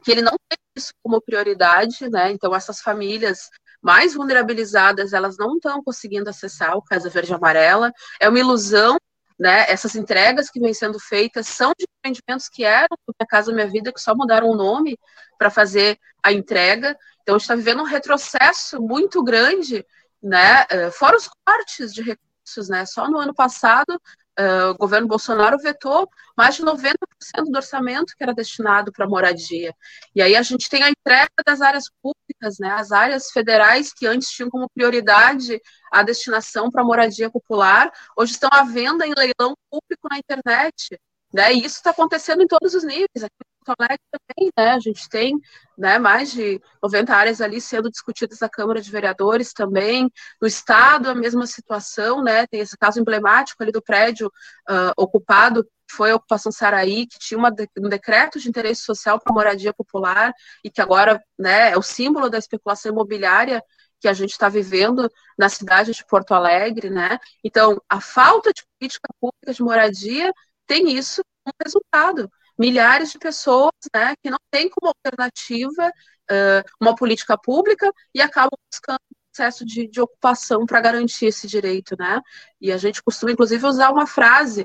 [0.03, 2.31] que ele não tem isso como prioridade, né?
[2.31, 3.51] Então essas famílias
[3.85, 7.93] mais vulnerabilizadas, elas não estão conseguindo acessar o Casa Verde Amarela.
[8.19, 8.97] É uma ilusão,
[9.39, 9.71] né?
[9.71, 13.69] Essas entregas que vêm sendo feitas são de empreendimentos que eram do Minha Casa Minha
[13.69, 14.99] Vida, que só mudaram o nome
[15.39, 16.97] para fazer a entrega.
[17.23, 19.85] Então a gente está vivendo um retrocesso muito grande,
[20.23, 20.65] né?
[20.71, 22.87] Eh, fora os cortes de recursos, né?
[22.87, 24.01] Só no ano passado
[24.39, 26.97] Uh, o governo Bolsonaro vetou mais de 90%
[27.45, 29.73] do orçamento que era destinado para moradia.
[30.13, 32.24] E aí a gente tem a entrega das áreas públicas,
[32.59, 35.61] né, as áreas federais que antes tinham como prioridade
[35.93, 40.99] a destinação para moradia popular, hoje estão à venda em leilão público na internet.
[41.33, 43.25] Né, e isso está acontecendo em todos os níveis.
[43.25, 44.71] Aqui Porto Alegre também, né?
[44.73, 45.41] A gente tem
[45.77, 50.11] né, mais de 90 áreas ali sendo discutidas na Câmara de Vereadores também.
[50.41, 52.47] No Estado, a mesma situação, né?
[52.47, 57.39] Tem esse caso emblemático ali do prédio uh, ocupado, foi a ocupação Saraí, que tinha
[57.39, 60.33] uma, um decreto de interesse social para moradia popular
[60.63, 63.63] e que agora né, é o símbolo da especulação imobiliária
[64.01, 67.19] que a gente está vivendo na cidade de Porto Alegre, né?
[67.43, 70.33] Então, a falta de política pública de moradia
[70.67, 76.95] tem isso como resultado milhares de pessoas né, que não têm como alternativa uh, uma
[76.95, 79.01] política pública e acabam buscando
[79.35, 82.21] processo de, de ocupação para garantir esse direito, né?
[82.61, 84.65] E a gente costuma, inclusive, usar uma frase: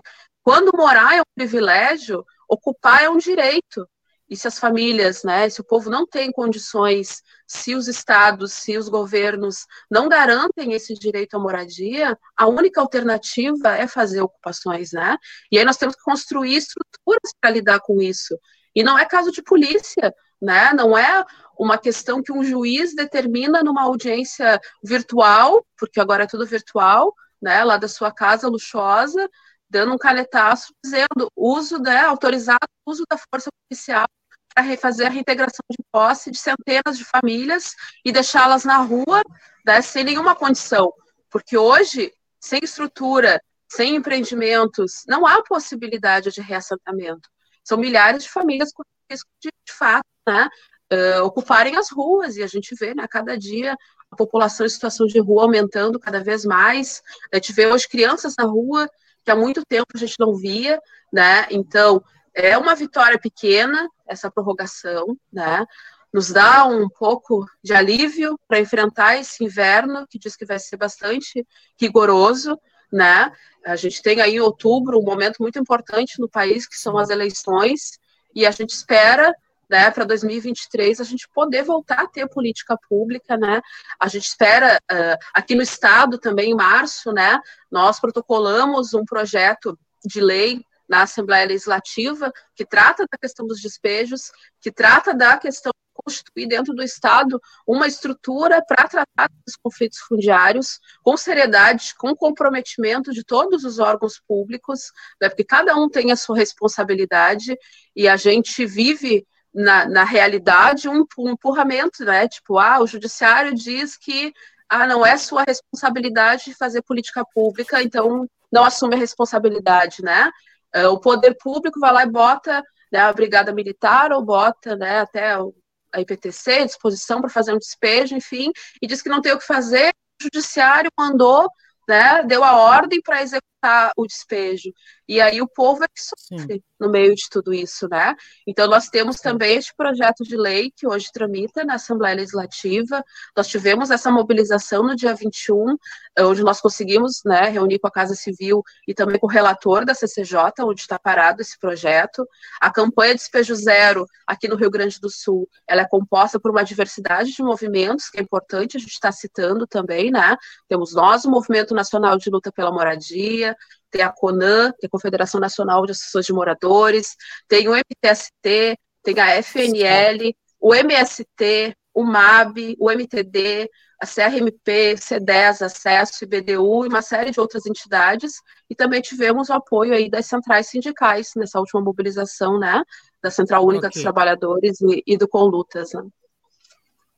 [0.49, 3.87] quando morar é um privilégio, ocupar é um direito.
[4.27, 8.75] E se as famílias, né, se o povo não tem condições, se os estados, se
[8.75, 15.17] os governos não garantem esse direito à moradia, a única alternativa é fazer ocupações, né?
[15.51, 18.35] E aí nós temos que construir estruturas para lidar com isso.
[18.73, 20.73] E não é caso de polícia, né?
[20.73, 21.23] Não é
[21.59, 27.63] uma questão que um juiz determina numa audiência virtual, porque agora é tudo virtual, né,
[27.63, 29.29] lá da sua casa luxuosa,
[29.69, 34.07] dando um canetaço dizendo uso, né, autorizado uso da força policial
[34.53, 39.21] para refazer a reintegração de posse de centenas de famílias e deixá-las na rua
[39.65, 40.91] né, sem nenhuma condição.
[41.29, 47.29] Porque hoje, sem estrutura, sem empreendimentos, não há possibilidade de reassentamento.
[47.63, 50.49] São milhares de famílias com risco de, de fato, né,
[50.91, 53.75] uh, ocuparem as ruas, e a gente vê, né, cada dia
[54.11, 57.01] a população em situação de rua aumentando cada vez mais.
[57.31, 58.89] A gente vê hoje crianças na rua
[59.29, 60.81] que há muito tempo a gente não via,
[61.13, 61.45] né?
[61.51, 62.03] Então,
[62.33, 65.67] é uma vitória pequena essa prorrogação, né?
[66.11, 70.77] Nos dá um pouco de alívio para enfrentar esse inverno, que diz que vai ser
[70.77, 71.45] bastante
[71.79, 72.59] rigoroso,
[72.91, 73.31] né?
[73.63, 77.11] A gente tem aí em outubro um momento muito importante no país, que são as
[77.11, 77.99] eleições,
[78.33, 79.31] e a gente espera
[79.69, 83.61] né, para 2023 a gente poder voltar a ter política pública, né?
[83.99, 87.39] A gente espera uh, aqui no estado também em março, né?
[87.69, 94.31] Nós protocolamos um projeto de lei na Assembleia Legislativa, que trata da questão dos despejos,
[94.59, 99.99] que trata da questão de constituir dentro do Estado uma estrutura para tratar dos conflitos
[99.99, 104.91] fundiários com seriedade, com comprometimento de todos os órgãos públicos,
[105.21, 107.55] né, porque cada um tem a sua responsabilidade
[107.95, 109.27] e a gente vive
[109.59, 112.27] na, na realidade um, um empurramento, né?
[112.27, 114.33] Tipo, ah, o judiciário diz que
[114.69, 120.31] ah, não é sua responsabilidade fazer política pública, então não assume a responsabilidade, né?
[120.75, 124.99] Uh, o poder público vai lá e bota né, a brigada militar ou bota né,
[124.99, 128.51] até a IPTC à disposição para fazer um despejo, enfim,
[128.81, 131.49] e diz que não tem o que fazer, o judiciário mandou,
[131.87, 133.48] né, deu a ordem para executar
[133.95, 134.71] o despejo.
[135.07, 136.63] E aí o povo é que sofre Sim.
[136.79, 138.15] no meio de tudo isso, né?
[138.47, 143.03] Então nós temos também este projeto de lei que hoje tramita na Assembleia Legislativa.
[143.35, 145.75] Nós tivemos essa mobilização no dia 21,
[146.19, 149.93] onde nós conseguimos, né, reunir com a Casa Civil e também com o relator da
[149.93, 152.27] CCJ, onde está parado esse projeto.
[152.61, 156.63] A campanha Despejo Zero aqui no Rio Grande do Sul, ela é composta por uma
[156.63, 160.37] diversidade de movimentos, que é importante a gente estar tá citando também, né?
[160.67, 163.48] Temos nós, o Movimento Nacional de Luta pela Moradia,
[163.91, 167.15] tem a CONAN, que é a Confederação Nacional de Associações de Moradores,
[167.47, 173.69] tem o MTST, tem a FNL, o MST, o MAB, o MTD,
[174.01, 178.33] a CRMP, C10, Acesso, IBDU e uma série de outras entidades,
[178.69, 182.81] e também tivemos o apoio aí das centrais sindicais nessa última mobilização, né,
[183.21, 183.95] da Central Única okay.
[183.95, 186.03] dos Trabalhadores e, e do Conlutas, né.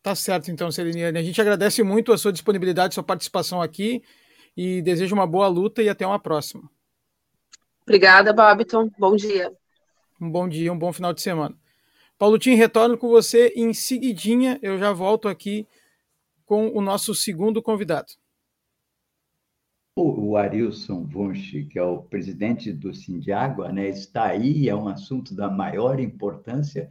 [0.03, 1.19] Tá certo, então, Celiniane.
[1.19, 4.01] A gente agradece muito a sua disponibilidade, sua participação aqui
[4.55, 6.69] e desejo uma boa luta e até uma próxima.
[7.83, 8.89] Obrigada, Babiton.
[8.97, 9.51] Bom dia.
[10.19, 11.55] Um bom dia, um bom final de semana.
[12.17, 14.59] Paulo Tim, retorno com você em seguidinha.
[14.61, 15.67] Eu já volto aqui
[16.45, 18.13] com o nosso segundo convidado.
[19.95, 25.33] o Arilson Wunsch, que é o presidente do Sindiágua, né, está aí, é um assunto
[25.33, 26.89] da maior importância,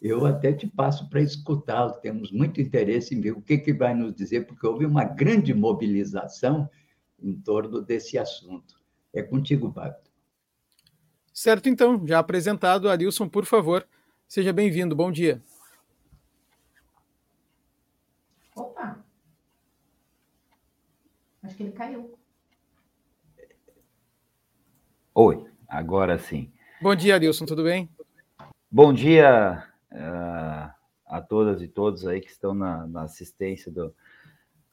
[0.00, 1.92] eu até te passo para escutá-lo.
[2.00, 5.54] Temos muito interesse em ver o que, que vai nos dizer, porque houve uma grande
[5.54, 6.68] mobilização
[7.22, 8.80] em torno desse assunto.
[9.12, 10.10] É contigo, Babto.
[11.32, 13.86] Certo, então, já apresentado, Arilson, por favor,
[14.28, 14.94] seja bem-vindo.
[14.94, 15.42] Bom dia.
[18.54, 19.02] Opa!
[21.42, 22.18] Acho que ele caiu.
[25.14, 26.52] Oi, agora sim.
[26.80, 27.88] Bom dia, Arilson, tudo bem?
[28.70, 30.72] Bom dia uh,
[31.06, 33.94] a todas e todos aí que estão na, na assistência do,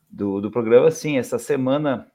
[0.09, 0.89] do, do, programa.
[0.89, 2.09] Sim, essa semana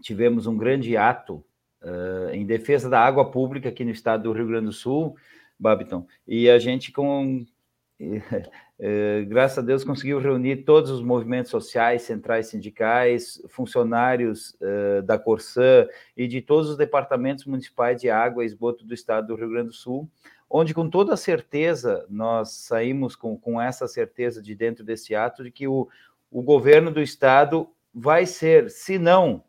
[0.00, 1.44] tivemos um grande ato
[1.82, 5.16] uh, em defesa da água pública aqui no estado do Rio Grande do Sul,
[5.58, 7.44] Babiton, e a gente com
[8.76, 15.16] Eh, graças a Deus conseguiu reunir todos os movimentos sociais, centrais sindicais, funcionários uh, da
[15.16, 15.86] Corsã
[16.16, 19.68] e de todos os departamentos municipais de água e esgoto do estado do Rio Grande
[19.68, 20.10] do Sul,
[20.50, 25.52] onde com toda certeza nós saímos com, com essa certeza de dentro desse ato de
[25.52, 25.88] que o,
[26.28, 29.44] o governo do estado vai ser, se não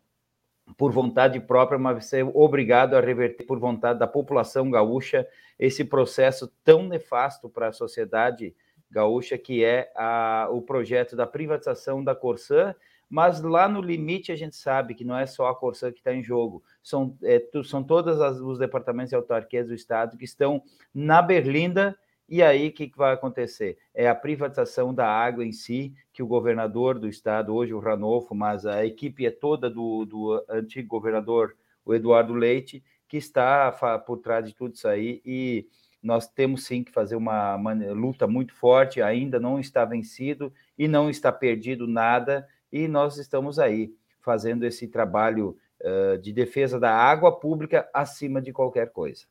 [0.77, 5.27] por vontade própria, mas ser obrigado a reverter por vontade da população gaúcha
[5.59, 8.53] esse processo tão nefasto para a sociedade
[8.89, 12.75] gaúcha, que é a, o projeto da privatização da Corsã,
[13.09, 16.13] mas lá no limite a gente sabe que não é só a Corsã que está
[16.13, 20.61] em jogo, são, é, são todos os departamentos e autarquias do Estado que estão
[20.93, 21.97] na Berlinda,
[22.27, 23.77] e aí o que, que vai acontecer?
[23.93, 28.33] É a privatização da água em si, que o governador do Estado, hoje o Ranolfo,
[28.33, 31.55] mas a equipe é toda do, do antigo governador,
[31.85, 33.71] o Eduardo Leite, que está
[34.05, 35.67] por trás de tudo isso aí, e
[36.01, 40.87] nós temos sim que fazer uma, uma, luta muito forte, ainda não está vencido e
[40.87, 46.91] não está perdido nada, e nós estamos aí fazendo esse trabalho uh, de defesa da
[46.91, 49.25] água pública acima de qualquer coisa.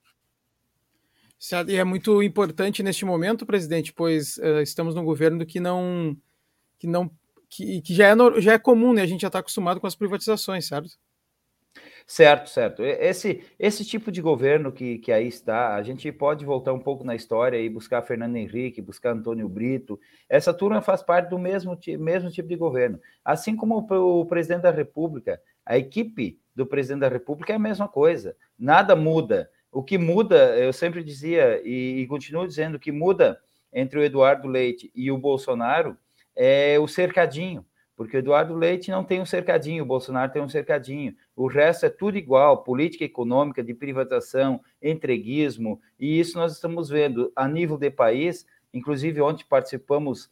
[1.69, 6.17] E é muito importante neste momento, presidente, pois uh, estamos num governo que não
[6.79, 7.11] que não
[7.49, 9.03] que, que já, é, já é comum, né?
[9.03, 10.99] A gente já está acostumado com as privatizações, certo?
[12.07, 12.83] Certo, certo.
[12.83, 17.03] Esse, esse tipo de governo que, que aí está, a gente pode voltar um pouco
[17.03, 19.99] na história e buscar Fernando Henrique, buscar Antônio Brito.
[20.29, 23.01] Essa turma faz parte do mesmo, mesmo tipo de governo.
[23.25, 27.61] Assim como o, o presidente da República, a equipe do presidente da República é a
[27.61, 28.37] mesma coisa.
[28.59, 29.51] Nada muda.
[29.75, 33.39] O que muda, eu sempre dizia e, e continuo dizendo, que muda
[33.73, 35.97] entre o Eduardo Leite e o Bolsonaro
[36.37, 37.67] é o cercadinho
[37.97, 41.15] porque o Eduardo Leite não tem um cercadinho, o Bolsonaro tem um cercadinho.
[41.37, 47.33] O resto é tudo igual: política econômica, de privatização, entreguismo, e isso nós estamos vendo
[47.37, 48.47] a nível de país.
[48.73, 50.31] Inclusive, ontem participamos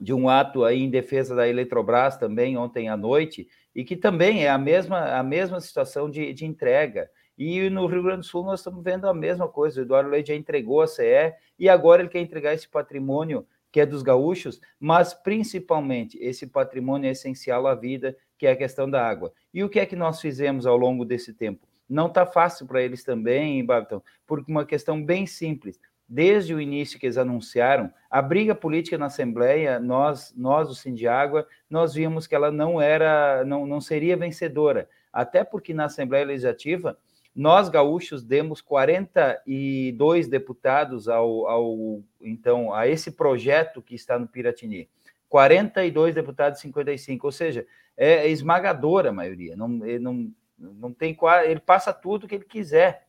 [0.00, 4.44] de um ato aí em defesa da Eletrobras também, ontem à noite, e que também
[4.44, 7.10] é a mesma, a mesma situação de, de entrega.
[7.42, 9.80] E no Rio Grande do Sul nós estamos vendo a mesma coisa.
[9.80, 13.80] O Eduardo Leite já entregou a CE e agora ele quer entregar esse patrimônio que
[13.80, 18.90] é dos gaúchos, mas principalmente esse patrimônio é essencial à vida, que é a questão
[18.90, 19.32] da água.
[19.54, 21.66] E o que é que nós fizemos ao longo desse tempo?
[21.88, 25.80] Não está fácil para eles também, Babton, por uma questão bem simples.
[26.06, 31.46] Desde o início que eles anunciaram, a briga política na Assembleia, nós, nós o Sindiágua,
[31.70, 34.90] nós vimos que ela não era, não, não seria vencedora.
[35.10, 36.98] Até porque na Assembleia Legislativa,
[37.34, 44.88] nós, gaúchos, demos 42 deputados ao, ao, então, a esse projeto que está no Piratini.
[45.28, 47.66] 42 deputados, 55, ou seja,
[47.96, 49.54] é esmagadora a maioria.
[49.54, 53.06] Não, não, não tem ele passa tudo que ele quiser.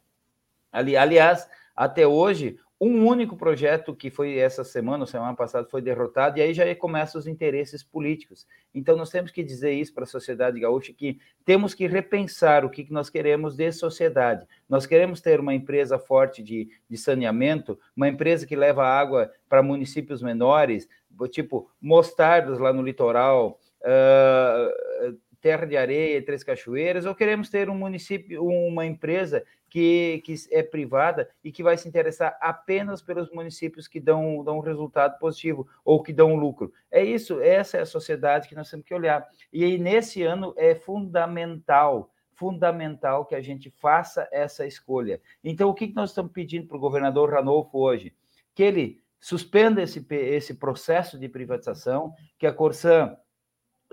[0.71, 6.39] Ali, aliás, até hoje, um único projeto que foi essa semana, semana passada, foi derrotado,
[6.39, 8.47] e aí já começam os interesses políticos.
[8.73, 12.71] Então, nós temos que dizer isso para a sociedade gaúcha, que temos que repensar o
[12.71, 14.47] que nós queremos de sociedade.
[14.67, 19.61] Nós queremos ter uma empresa forte de, de saneamento, uma empresa que leva água para
[19.61, 20.89] municípios menores,
[21.31, 27.75] tipo Mostardas lá no litoral, uh, Terra de Areia, Três Cachoeiras, ou queremos ter um
[27.75, 33.87] município, uma empresa que, que é privada e que vai se interessar apenas pelos municípios
[33.87, 36.71] que dão, dão um resultado positivo ou que dão um lucro.
[36.91, 39.27] É isso, essa é a sociedade que nós temos que olhar.
[39.51, 45.21] E aí, nesse ano, é fundamental fundamental que a gente faça essa escolha.
[45.43, 48.15] Então, o que nós estamos pedindo para o governador Ranolfo hoje?
[48.55, 53.15] Que ele suspenda esse, esse processo de privatização, que a Corsã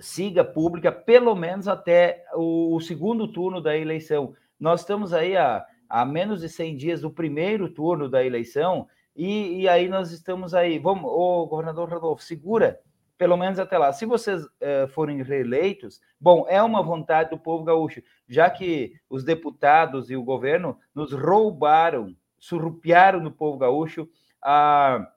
[0.01, 4.35] siga pública pelo menos até o, o segundo turno da eleição.
[4.59, 9.63] Nós estamos aí a, a menos de 100 dias do primeiro turno da eleição e,
[9.63, 10.79] e aí nós estamos aí.
[10.79, 12.81] Vamos, ô governador Rodolfo, segura,
[13.17, 13.93] pelo menos até lá.
[13.93, 19.25] Se vocês uh, forem reeleitos, bom, é uma vontade do povo gaúcho, já que os
[19.25, 24.09] deputados e o governo nos roubaram, surrupiaram no povo gaúcho
[24.41, 25.11] a,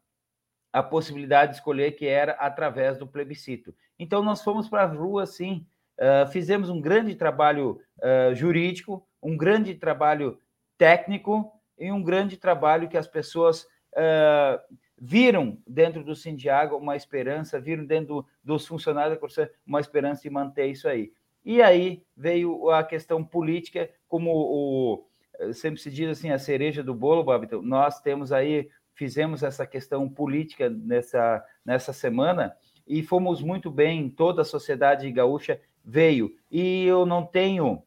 [0.74, 3.74] a possibilidade de escolher que era através do plebiscito.
[4.02, 5.64] Então, nós fomos para a rua, sim,
[5.99, 10.39] uh, fizemos um grande trabalho uh, jurídico, um grande trabalho
[10.76, 13.62] técnico e um grande trabalho que as pessoas
[13.93, 14.60] uh,
[14.99, 20.32] viram dentro do Sindiago uma esperança, viram dentro dos funcionários da Corsã uma esperança de
[20.32, 21.14] manter isso aí.
[21.45, 25.06] E aí veio a questão política, como o
[25.54, 27.62] sempre se diz assim, a cereja do bolo, Babito.
[27.62, 32.56] Nós temos aí, fizemos essa questão política nessa, nessa semana
[32.92, 36.36] e fomos muito bem, toda a sociedade gaúcha veio.
[36.52, 37.82] E eu não tenho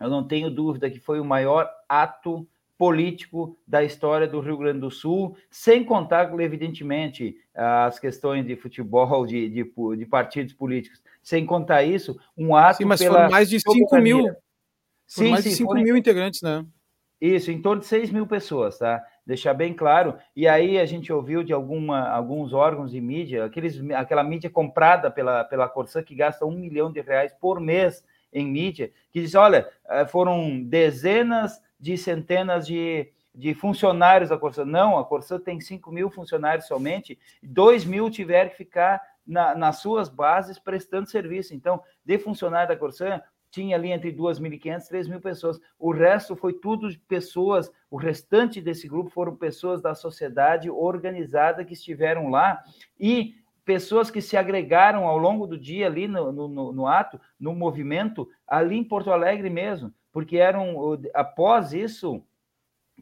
[0.00, 4.80] eu não tenho dúvida que foi o maior ato político da história do Rio Grande
[4.80, 11.00] do Sul, sem contar, evidentemente, as questões de futebol, de, de, de partidos políticos.
[11.22, 12.78] Sem contar isso, um ato.
[12.78, 14.34] Sim, mas pela foram mais de 5 mil.
[15.06, 15.82] Sim, mais sim, de 5 foram...
[15.84, 16.66] mil integrantes, né?
[17.22, 19.00] Isso, em torno de 6 mil pessoas, tá?
[19.24, 20.18] Deixar bem claro.
[20.34, 25.08] E aí a gente ouviu de alguma, alguns órgãos de mídia, aqueles, aquela mídia comprada
[25.08, 29.36] pela, pela Corsã, que gasta um milhão de reais por mês em mídia, que diz:
[29.36, 34.64] olha, eh, foram dezenas de centenas de, de funcionários da Corsã.
[34.64, 39.76] Não, a Corsã tem 5 mil funcionários somente, 2 mil tiveram que ficar na, nas
[39.76, 41.54] suas bases prestando serviço.
[41.54, 45.60] Então, de funcionário da Corsã, tinha ali entre 2.500 e 3.000 pessoas.
[45.78, 51.74] O resto foi tudo pessoas, o restante desse grupo foram pessoas da sociedade organizada que
[51.74, 52.60] estiveram lá
[52.98, 57.54] e pessoas que se agregaram ao longo do dia ali no, no, no ato, no
[57.54, 62.22] movimento, ali em Porto Alegre mesmo porque eram, após isso,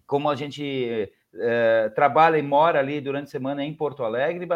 [0.07, 4.49] como a gente é, trabalha e mora ali durante a semana em Porto Alegre,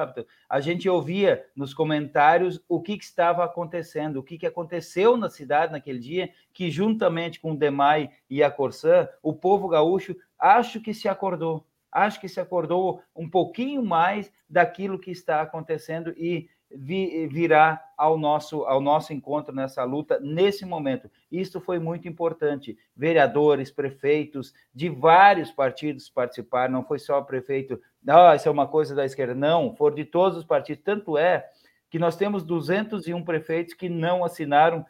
[0.48, 5.30] a gente ouvia nos comentários o que, que estava acontecendo, o que, que aconteceu na
[5.30, 10.80] cidade naquele dia, que juntamente com o Demai e a Corsã, o povo gaúcho acho
[10.80, 16.48] que se acordou, acho que se acordou um pouquinho mais daquilo que está acontecendo e
[16.76, 21.10] virá ao nosso, ao nosso encontro nessa luta nesse momento.
[21.30, 22.76] Isso foi muito importante.
[22.96, 28.66] Vereadores, prefeitos de vários partidos participaram, não foi só o prefeito, ah, isso é uma
[28.66, 29.34] coisa da esquerda.
[29.34, 30.82] Não, foram de todos os partidos.
[30.84, 31.48] Tanto é
[31.90, 34.84] que nós temos 201 prefeitos que não assinaram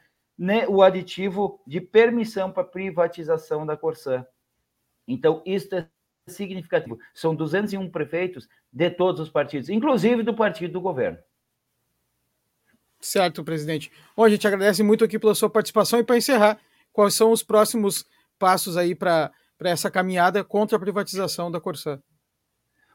[0.68, 4.26] o aditivo de permissão para privatização da Corsã.
[5.06, 5.86] Então, isso é
[6.26, 6.98] significativo.
[7.12, 11.18] São 201 prefeitos de todos os partidos, inclusive do partido do governo.
[13.04, 13.92] Certo, presidente.
[14.16, 16.58] Bom, a gente agradece muito aqui pela sua participação e para encerrar,
[16.90, 18.06] quais são os próximos
[18.38, 19.30] passos aí para
[19.60, 22.00] essa caminhada contra a privatização da Corsã?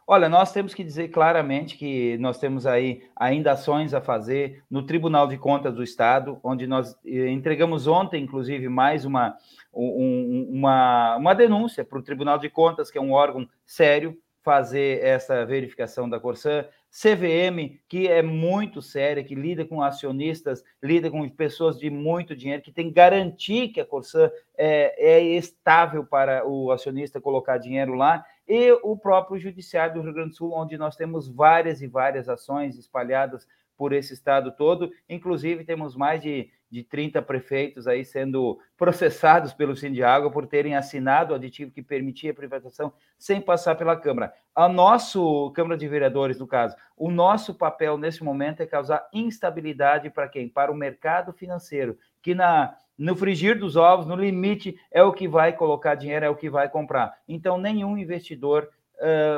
[0.07, 4.83] Olha, nós temos que dizer claramente que nós temos aí ainda ações a fazer no
[4.83, 9.37] Tribunal de Contas do Estado, onde nós eh, entregamos ontem, inclusive, mais uma,
[9.71, 15.03] um, uma, uma denúncia para o Tribunal de Contas, que é um órgão sério, fazer
[15.03, 16.65] essa verificação da Corsã.
[16.91, 22.63] CVM, que é muito séria, que lida com acionistas, lida com pessoas de muito dinheiro,
[22.63, 27.93] que tem que garantir que a Corsã é, é estável para o acionista colocar dinheiro
[27.93, 31.87] lá, e o próprio Judiciário do Rio Grande do Sul, onde nós temos várias e
[31.87, 33.47] várias ações espalhadas
[33.79, 39.75] por esse estado todo, inclusive temos mais de de 30 prefeitos aí sendo processados pelo
[39.75, 44.31] Sindiágua por terem assinado o aditivo que permitia a privatização sem passar pela Câmara.
[44.53, 50.09] A nosso Câmara de Vereadores, no caso, o nosso papel nesse momento é causar instabilidade
[50.09, 50.47] para quem?
[50.47, 55.25] Para o mercado financeiro, que na no frigir dos ovos, no limite, é o que
[55.25, 57.17] vai colocar dinheiro, é o que vai comprar.
[57.29, 58.69] Então, nenhum investidor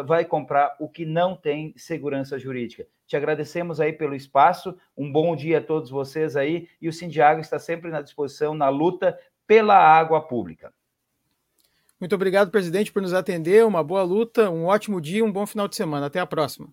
[0.05, 2.87] vai comprar o que não tem segurança jurídica.
[3.05, 7.41] Te agradecemos aí pelo espaço, um bom dia a todos vocês aí, e o Sindiágua
[7.41, 10.73] está sempre na disposição na luta pela água pública.
[11.99, 13.63] Muito obrigado, presidente, por nos atender.
[13.63, 16.07] Uma boa luta, um ótimo dia, um bom final de semana.
[16.07, 16.67] Até a próxima.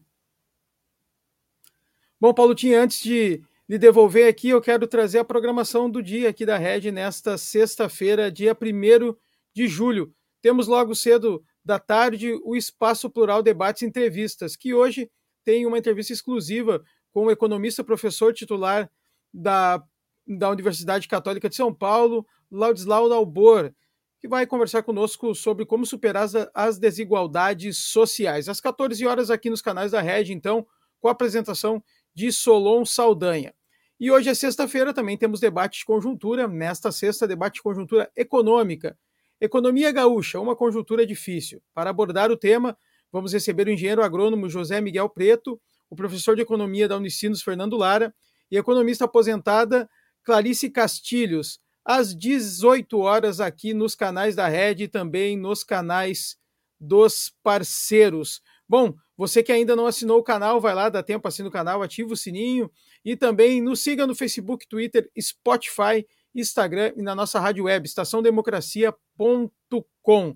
[2.19, 6.31] Bom, Paulo Tinha, antes de lhe devolver aqui, eu quero trazer a programação do dia
[6.31, 9.15] aqui da Rede nesta sexta-feira, dia 1
[9.53, 10.15] de julho.
[10.41, 15.11] Temos logo cedo da tarde o Espaço Plural Debates e Entrevistas, que hoje
[15.45, 18.91] tem uma entrevista exclusiva com o economista professor titular
[19.31, 19.85] da,
[20.27, 23.71] da Universidade Católica de São Paulo, Laudislau Dalbor,
[24.19, 28.49] que vai conversar conosco sobre como superar as, as desigualdades sociais.
[28.49, 30.67] Às 14 horas aqui nos canais da Rede, então,
[30.99, 33.55] com a apresentação de Solon Saldanha.
[34.01, 38.97] E hoje é sexta-feira, também temos debate de conjuntura, nesta sexta, debate de conjuntura econômica,
[39.41, 41.63] Economia gaúcha, uma conjuntura difícil.
[41.73, 42.77] Para abordar o tema,
[43.13, 47.77] vamos receber o engenheiro agrônomo José Miguel Preto, o professor de economia da Unicinos, Fernando
[47.77, 48.15] Lara,
[48.51, 49.89] e economista aposentada
[50.25, 56.37] Clarice Castilhos, às 18 horas aqui nos canais da Rede e também nos canais
[56.81, 58.43] dos parceiros.
[58.69, 61.83] Bom, você que ainda não assinou o canal, vai lá, dá tempo, assina o canal,
[61.83, 62.71] ativa o sininho
[63.05, 66.07] e também nos siga no Facebook, Twitter, Spotify,
[66.41, 70.35] Instagram e na nossa rádio web, estaçãodemocracia.com.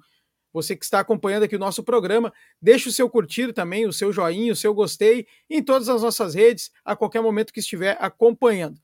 [0.53, 4.12] Você que está acompanhando aqui o nosso programa, deixe o seu curtir também, o seu
[4.12, 8.78] joinha, o seu gostei em todas as nossas redes, a qualquer momento que estiver acompanhando.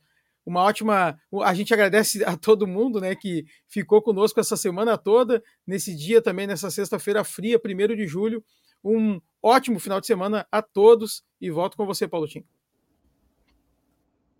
[0.46, 1.20] Uma ótima.
[1.42, 6.22] A gente agradece a todo mundo né, que ficou conosco essa semana toda, nesse dia
[6.22, 8.42] também, nessa sexta-feira fria, 1 de julho.
[8.82, 12.42] Um ótimo final de semana a todos e volto com você, Paulo Tim.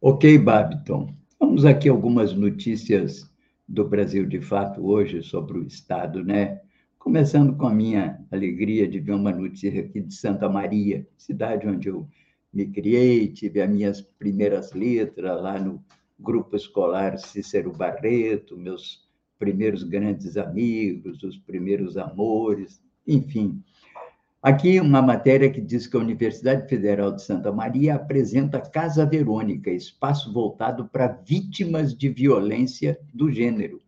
[0.01, 1.15] Ok, Babiton.
[1.41, 3.31] Vamos aqui algumas notícias
[3.67, 6.61] do Brasil de fato hoje sobre o Estado, né?
[6.99, 11.89] Começando com a minha alegria de ver uma notícia aqui de Santa Maria, cidade onde
[11.89, 12.09] eu
[12.53, 15.81] me criei, tive as minhas primeiras letras lá no
[16.19, 19.09] grupo escolar Cícero Barreto, meus
[19.39, 23.63] primeiros grandes amigos, os primeiros amores, enfim.
[24.41, 29.69] Aqui uma matéria que diz que a Universidade Federal de Santa Maria apresenta Casa Verônica,
[29.69, 33.83] espaço voltado para vítimas de violência do gênero.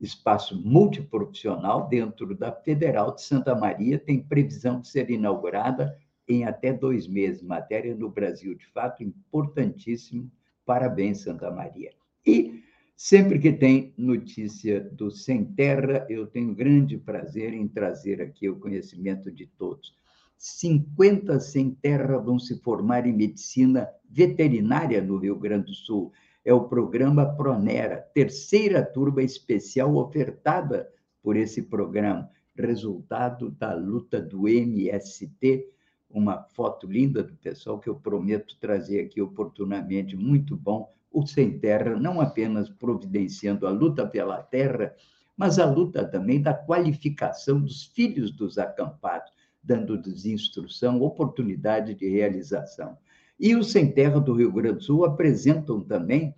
[0.00, 5.96] Espaço multiprofissional dentro da Federal de Santa Maria tem previsão de ser inaugurada
[6.28, 7.40] em até dois meses.
[7.40, 10.28] Matéria no Brasil, de fato, importantíssimo.
[10.66, 11.92] Parabéns, Santa Maria.
[12.26, 12.64] E
[13.00, 18.58] Sempre que tem notícia do Sem Terra, eu tenho grande prazer em trazer aqui o
[18.58, 19.96] conhecimento de todos.
[20.36, 26.12] 50 sem terra vão se formar em medicina veterinária no Rio Grande do Sul.
[26.44, 30.92] É o programa Pronera, terceira turma especial ofertada
[31.22, 35.68] por esse programa, resultado da luta do MST.
[36.10, 41.58] Uma foto linda do pessoal que eu prometo trazer aqui oportunamente, muito bom o Sem
[41.58, 44.94] Terra, não apenas providenciando a luta pela terra,
[45.36, 49.32] mas a luta também da qualificação dos filhos dos acampados,
[49.62, 52.96] dando-lhes instrução, oportunidade de realização.
[53.38, 56.34] E os Sem Terra do Rio Grande do Sul apresentam também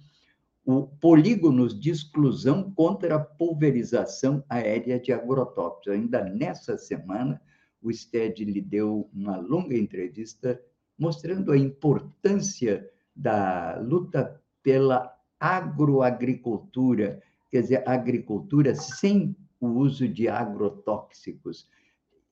[0.64, 5.88] o polígonos de exclusão contra a pulverização aérea de agrotóxicos.
[5.88, 7.40] Ainda nessa semana,
[7.82, 10.60] o STED lhe deu uma longa entrevista
[10.98, 21.68] mostrando a importância da luta pela agroagricultura, quer dizer, agricultura sem o uso de agrotóxicos.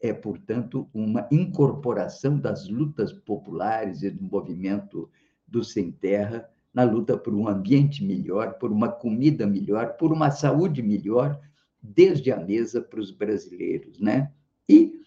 [0.00, 5.10] É, portanto, uma incorporação das lutas populares e do movimento
[5.46, 10.30] do sem terra na luta por um ambiente melhor, por uma comida melhor, por uma
[10.30, 11.40] saúde melhor,
[11.82, 14.30] desde a mesa para os brasileiros, né?
[14.68, 15.00] E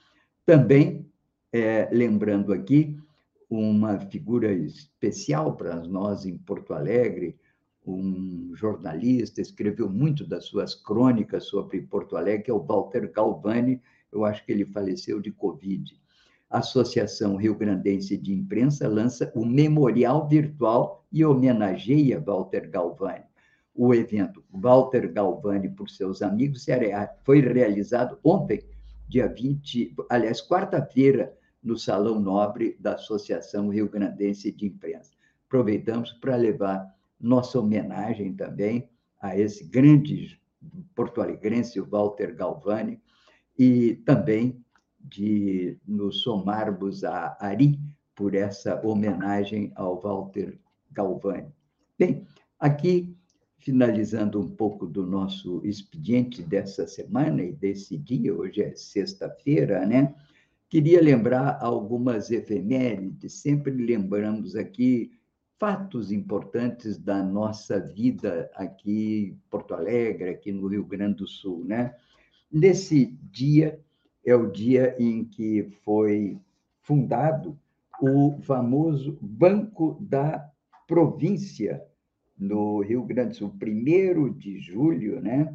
[0.45, 1.05] também,
[1.53, 2.97] é, lembrando aqui,
[3.51, 7.37] uma figura especial para nós em Porto Alegre,
[7.85, 13.81] um jornalista, escreveu muito das suas crônicas sobre Porto Alegre, que é o Walter Galvani,
[14.09, 15.99] eu acho que ele faleceu de Covid.
[16.49, 23.25] A Associação Rio Grandense de Imprensa lança o Memorial Virtual e homenageia Walter Galvani.
[23.75, 26.65] O evento Walter Galvani por seus amigos
[27.23, 28.63] foi realizado ontem,
[29.07, 31.33] dia 20, aliás, quarta-feira,
[31.63, 35.11] no Salão Nobre da Associação Rio Grandense de Imprensa.
[35.47, 38.89] Aproveitamos para levar nossa homenagem também
[39.19, 40.41] a esse grande
[40.95, 42.99] porto-alegrense, Walter Galvani,
[43.57, 44.63] e também
[44.99, 47.79] de nos somarmos a Ari
[48.15, 50.59] por essa homenagem ao Walter
[50.91, 51.51] Galvani.
[51.97, 52.25] Bem,
[52.59, 53.15] aqui,
[53.57, 60.15] finalizando um pouco do nosso expediente dessa semana e desse dia, hoje é sexta-feira, né?
[60.71, 65.11] Queria lembrar algumas efemérides, sempre lembramos aqui
[65.59, 71.65] fatos importantes da nossa vida aqui em Porto Alegre, aqui no Rio Grande do Sul,
[71.65, 71.93] né?
[72.49, 73.81] Nesse dia
[74.25, 76.39] é o dia em que foi
[76.79, 77.59] fundado
[78.01, 80.49] o famoso Banco da
[80.87, 81.83] Província
[82.39, 85.53] no Rio Grande do Sul, primeiro de julho, né?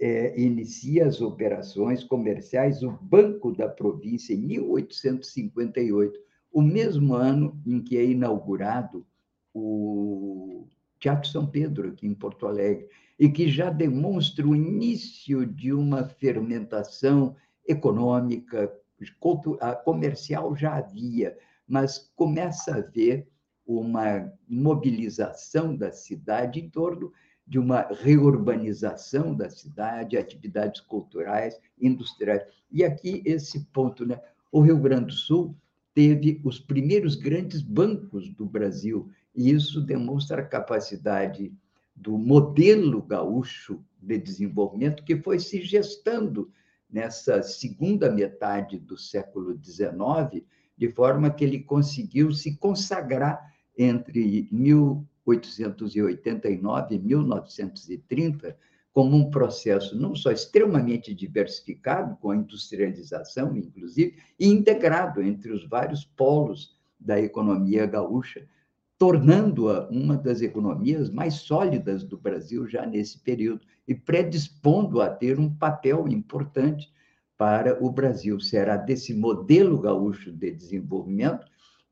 [0.00, 6.18] É, inicia as operações comerciais o Banco da Província em 1858,
[6.50, 9.06] o mesmo ano em que é inaugurado
[9.52, 10.66] o
[10.98, 12.88] Teatro São Pedro, aqui em Porto Alegre,
[13.18, 17.36] e que já demonstra o início de uma fermentação
[17.68, 18.72] econômica,
[19.84, 21.36] comercial já havia,
[21.68, 23.28] mas começa a haver
[23.66, 27.12] uma mobilização da cidade em torno
[27.50, 32.44] de uma reurbanização da cidade, atividades culturais, industriais.
[32.70, 34.20] E aqui esse ponto, né?
[34.52, 35.56] O Rio Grande do Sul
[35.92, 41.52] teve os primeiros grandes bancos do Brasil, e isso demonstra a capacidade
[41.96, 46.52] do modelo gaúcho de desenvolvimento que foi se gestando
[46.88, 50.46] nessa segunda metade do século XIX,
[50.78, 54.48] de forma que ele conseguiu se consagrar entre
[55.26, 58.56] 1889 e 1930
[58.92, 65.64] como um processo não só extremamente diversificado, com a industrialização, inclusive, e integrado entre os
[65.64, 68.46] vários polos da economia gaúcha,
[68.98, 75.38] tornando-a uma das economias mais sólidas do Brasil já nesse período e predispondo a ter
[75.38, 76.92] um papel importante
[77.38, 78.38] para o Brasil.
[78.38, 81.46] Será desse modelo gaúcho de desenvolvimento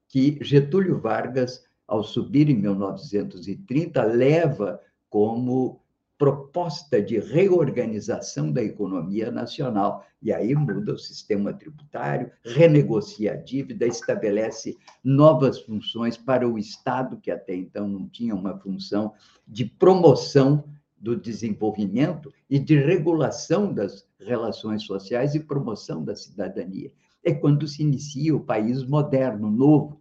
[0.08, 4.78] que Getúlio Vargas, ao subir em 1930, leva
[5.08, 5.80] como
[6.18, 10.04] proposta de reorganização da economia nacional.
[10.20, 17.18] E aí muda o sistema tributário, renegocia a dívida, estabelece novas funções para o Estado,
[17.18, 19.14] que até então não tinha uma função
[19.46, 20.64] de promoção
[21.00, 26.90] do desenvolvimento e de regulação das relações sociais e promoção da cidadania.
[27.22, 29.97] É quando se inicia o país moderno, novo,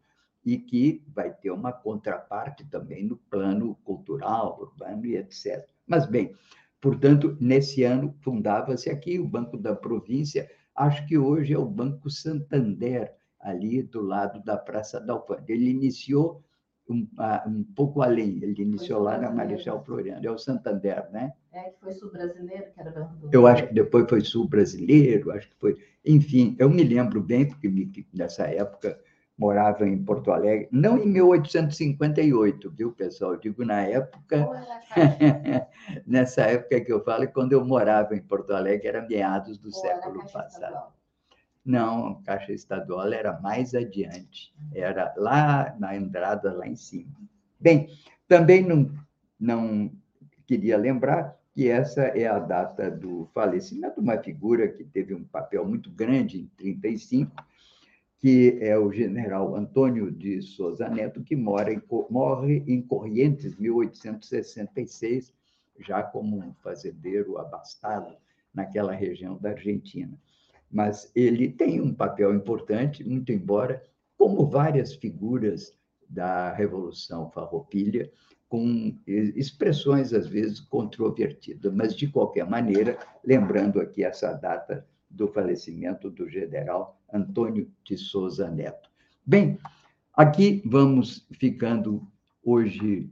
[0.48, 5.68] e que vai ter uma contraparte também no plano cultural, urbano e etc.
[5.86, 6.34] Mas, bem,
[6.80, 12.10] portanto, nesse ano fundava-se aqui o Banco da Província, acho que hoje é o Banco
[12.10, 15.52] Santander, ali do lado da Praça da Alfândega.
[15.52, 16.42] Ele iniciou
[16.90, 17.06] um,
[17.46, 21.34] um, pouco além, ele iniciou lá na Marechal Floriano, é o Santander, né?
[21.52, 25.50] É, que foi sul-brasileiro, que era Banco do Eu acho que depois foi sul-brasileiro, acho
[25.50, 25.78] que foi...
[26.06, 27.70] Enfim, eu me lembro bem, porque
[28.14, 28.98] nessa época
[29.38, 33.34] morava em Porto Alegre, não em 1858, viu, pessoal?
[33.34, 34.48] Eu digo na época,
[36.08, 39.74] nessa época que eu falo, quando eu morava em Porto Alegre, era meados do Ou
[39.74, 40.48] século passado.
[40.48, 40.98] Estadual.
[41.64, 47.12] Não, a Caixa Estadual era mais adiante, era lá na entrada, lá em cima.
[47.60, 47.90] Bem,
[48.28, 48.90] também não,
[49.40, 49.92] não
[50.48, 55.24] queria lembrar que essa é a data do falecimento de uma figura que teve um
[55.24, 57.36] papel muito grande em 35,
[58.20, 65.34] que é o general Antônio de Souza Neto, que mora em, morre em Corrientes, 1866,
[65.80, 68.16] já como um fazendeiro abastado
[68.54, 70.18] naquela região da Argentina.
[70.70, 73.84] Mas ele tem um papel importante, muito embora,
[74.18, 75.78] como várias figuras
[76.10, 78.12] da Revolução Farroupilha,
[78.50, 86.10] com expressões às vezes controvertidas, mas de qualquer maneira, lembrando aqui essa data do falecimento
[86.10, 88.90] do general Antônio de Souza Neto.
[89.26, 89.58] Bem,
[90.14, 92.06] aqui vamos ficando
[92.44, 93.10] hoje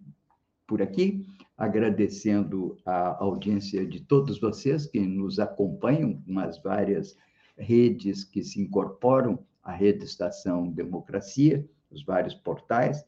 [0.67, 1.25] por aqui,
[1.57, 7.17] agradecendo a audiência de todos vocês que nos acompanham nas várias
[7.57, 13.05] redes que se incorporam à Rede Estação Democracia, os vários portais,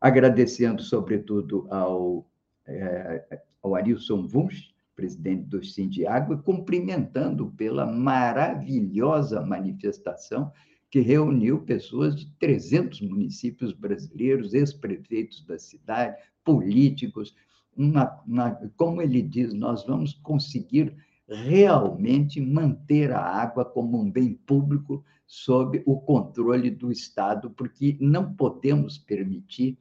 [0.00, 2.26] agradecendo, sobretudo, ao,
[2.66, 10.52] é, ao Arilson Wunsch, presidente do Sindiágua, cumprimentando pela maravilhosa manifestação
[10.90, 17.34] que reuniu pessoas de 300 municípios brasileiros, ex-prefeitos da cidade, políticos.
[17.76, 20.94] Uma, uma, como ele diz, nós vamos conseguir
[21.26, 28.32] realmente manter a água como um bem público sob o controle do Estado, porque não
[28.34, 29.78] podemos permitir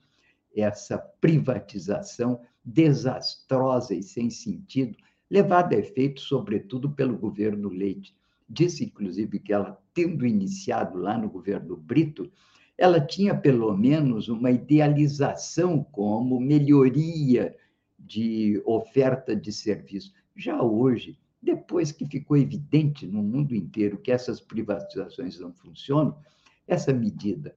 [0.56, 4.98] essa privatização desastrosa e sem sentido,
[5.30, 8.16] levada a efeito, sobretudo, pelo governo Leite.
[8.48, 12.32] Disse, inclusive, que ela, tendo iniciado lá no governo Brito,
[12.78, 17.56] ela tinha pelo menos uma idealização como melhoria
[18.00, 20.14] de oferta de serviço.
[20.36, 26.18] Já hoje, depois que ficou evidente no mundo inteiro que essas privatizações não funcionam,
[26.68, 27.56] essa medida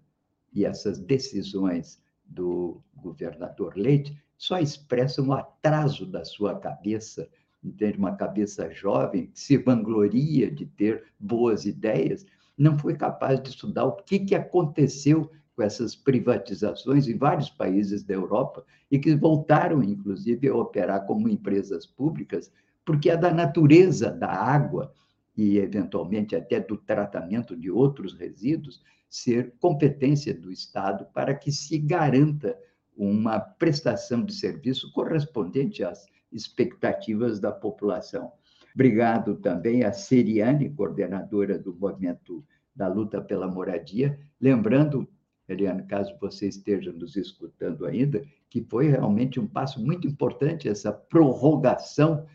[0.53, 7.29] e essas decisões do governador Leite só expressam o atraso da sua cabeça,
[7.63, 7.99] entende?
[7.99, 12.27] Uma cabeça jovem que se vangloria de ter boas ideias,
[12.57, 18.05] não foi capaz de estudar o que, que aconteceu com essas privatizações em vários países
[18.05, 22.53] da Europa e que voltaram, inclusive, a operar como empresas públicas,
[22.85, 24.93] porque é da natureza da água
[25.37, 31.79] e, eventualmente, até do tratamento de outros resíduos ser competência do Estado para que se
[31.79, 32.57] garanta
[32.97, 38.33] uma prestação de serviço correspondente às expectativas da população.
[38.75, 42.45] Obrigado também a Seriane, coordenadora do movimento
[42.75, 45.09] da luta pela moradia, lembrando,
[45.49, 50.93] Eliane, caso você esteja nos escutando ainda, que foi realmente um passo muito importante essa
[50.93, 52.27] prorrogação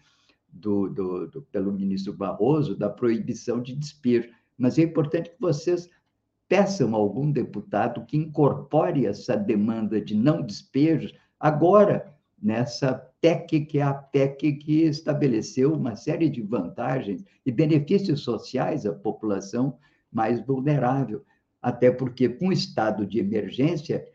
[0.51, 4.30] do, do, do, pelo ministro Barroso da proibição de despejo.
[4.57, 5.89] Mas é importante que vocês
[6.52, 13.80] peçam a algum deputado que incorpore essa demanda de não despejos agora nessa PEC, que
[13.80, 19.78] é a PEC que estabeleceu uma série de vantagens e benefícios sociais à população
[20.12, 21.24] mais vulnerável.
[21.62, 24.06] Até porque, com o estado de emergência,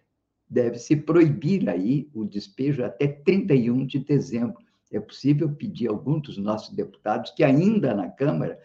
[0.47, 4.63] deve-se proibir aí o despejo até 31 de dezembro.
[4.93, 8.59] É possível pedir a algum dos nossos deputados que ainda na Câmara,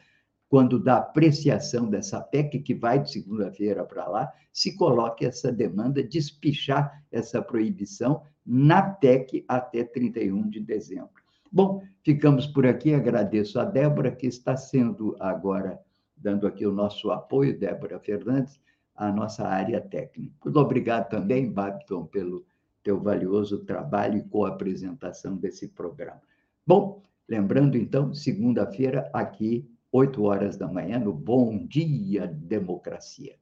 [0.51, 6.03] quando da apreciação dessa PEC, que vai de segunda-feira para lá, se coloque essa demanda
[6.03, 11.23] de espichar essa proibição na PEC até 31 de dezembro.
[11.49, 12.93] Bom, ficamos por aqui.
[12.93, 15.79] Agradeço a Débora, que está sendo agora,
[16.17, 18.59] dando aqui o nosso apoio, Débora Fernandes,
[18.93, 20.35] à nossa área técnica.
[20.43, 22.45] Muito obrigado também, Babton, pelo
[22.83, 26.21] teu valioso trabalho e co-apresentação desse programa.
[26.67, 33.35] Bom, lembrando então, segunda-feira, aqui, 8 horas da manhã, no Bom Dia Democracia.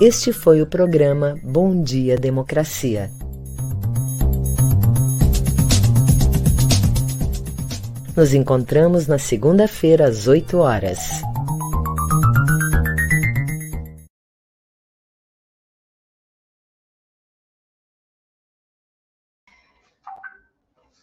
[0.00, 3.10] Este foi o programa Bom Dia Democracia.
[8.16, 11.24] Nos encontramos na segunda-feira às 8 horas.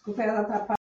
[0.06, 0.81] Ela tá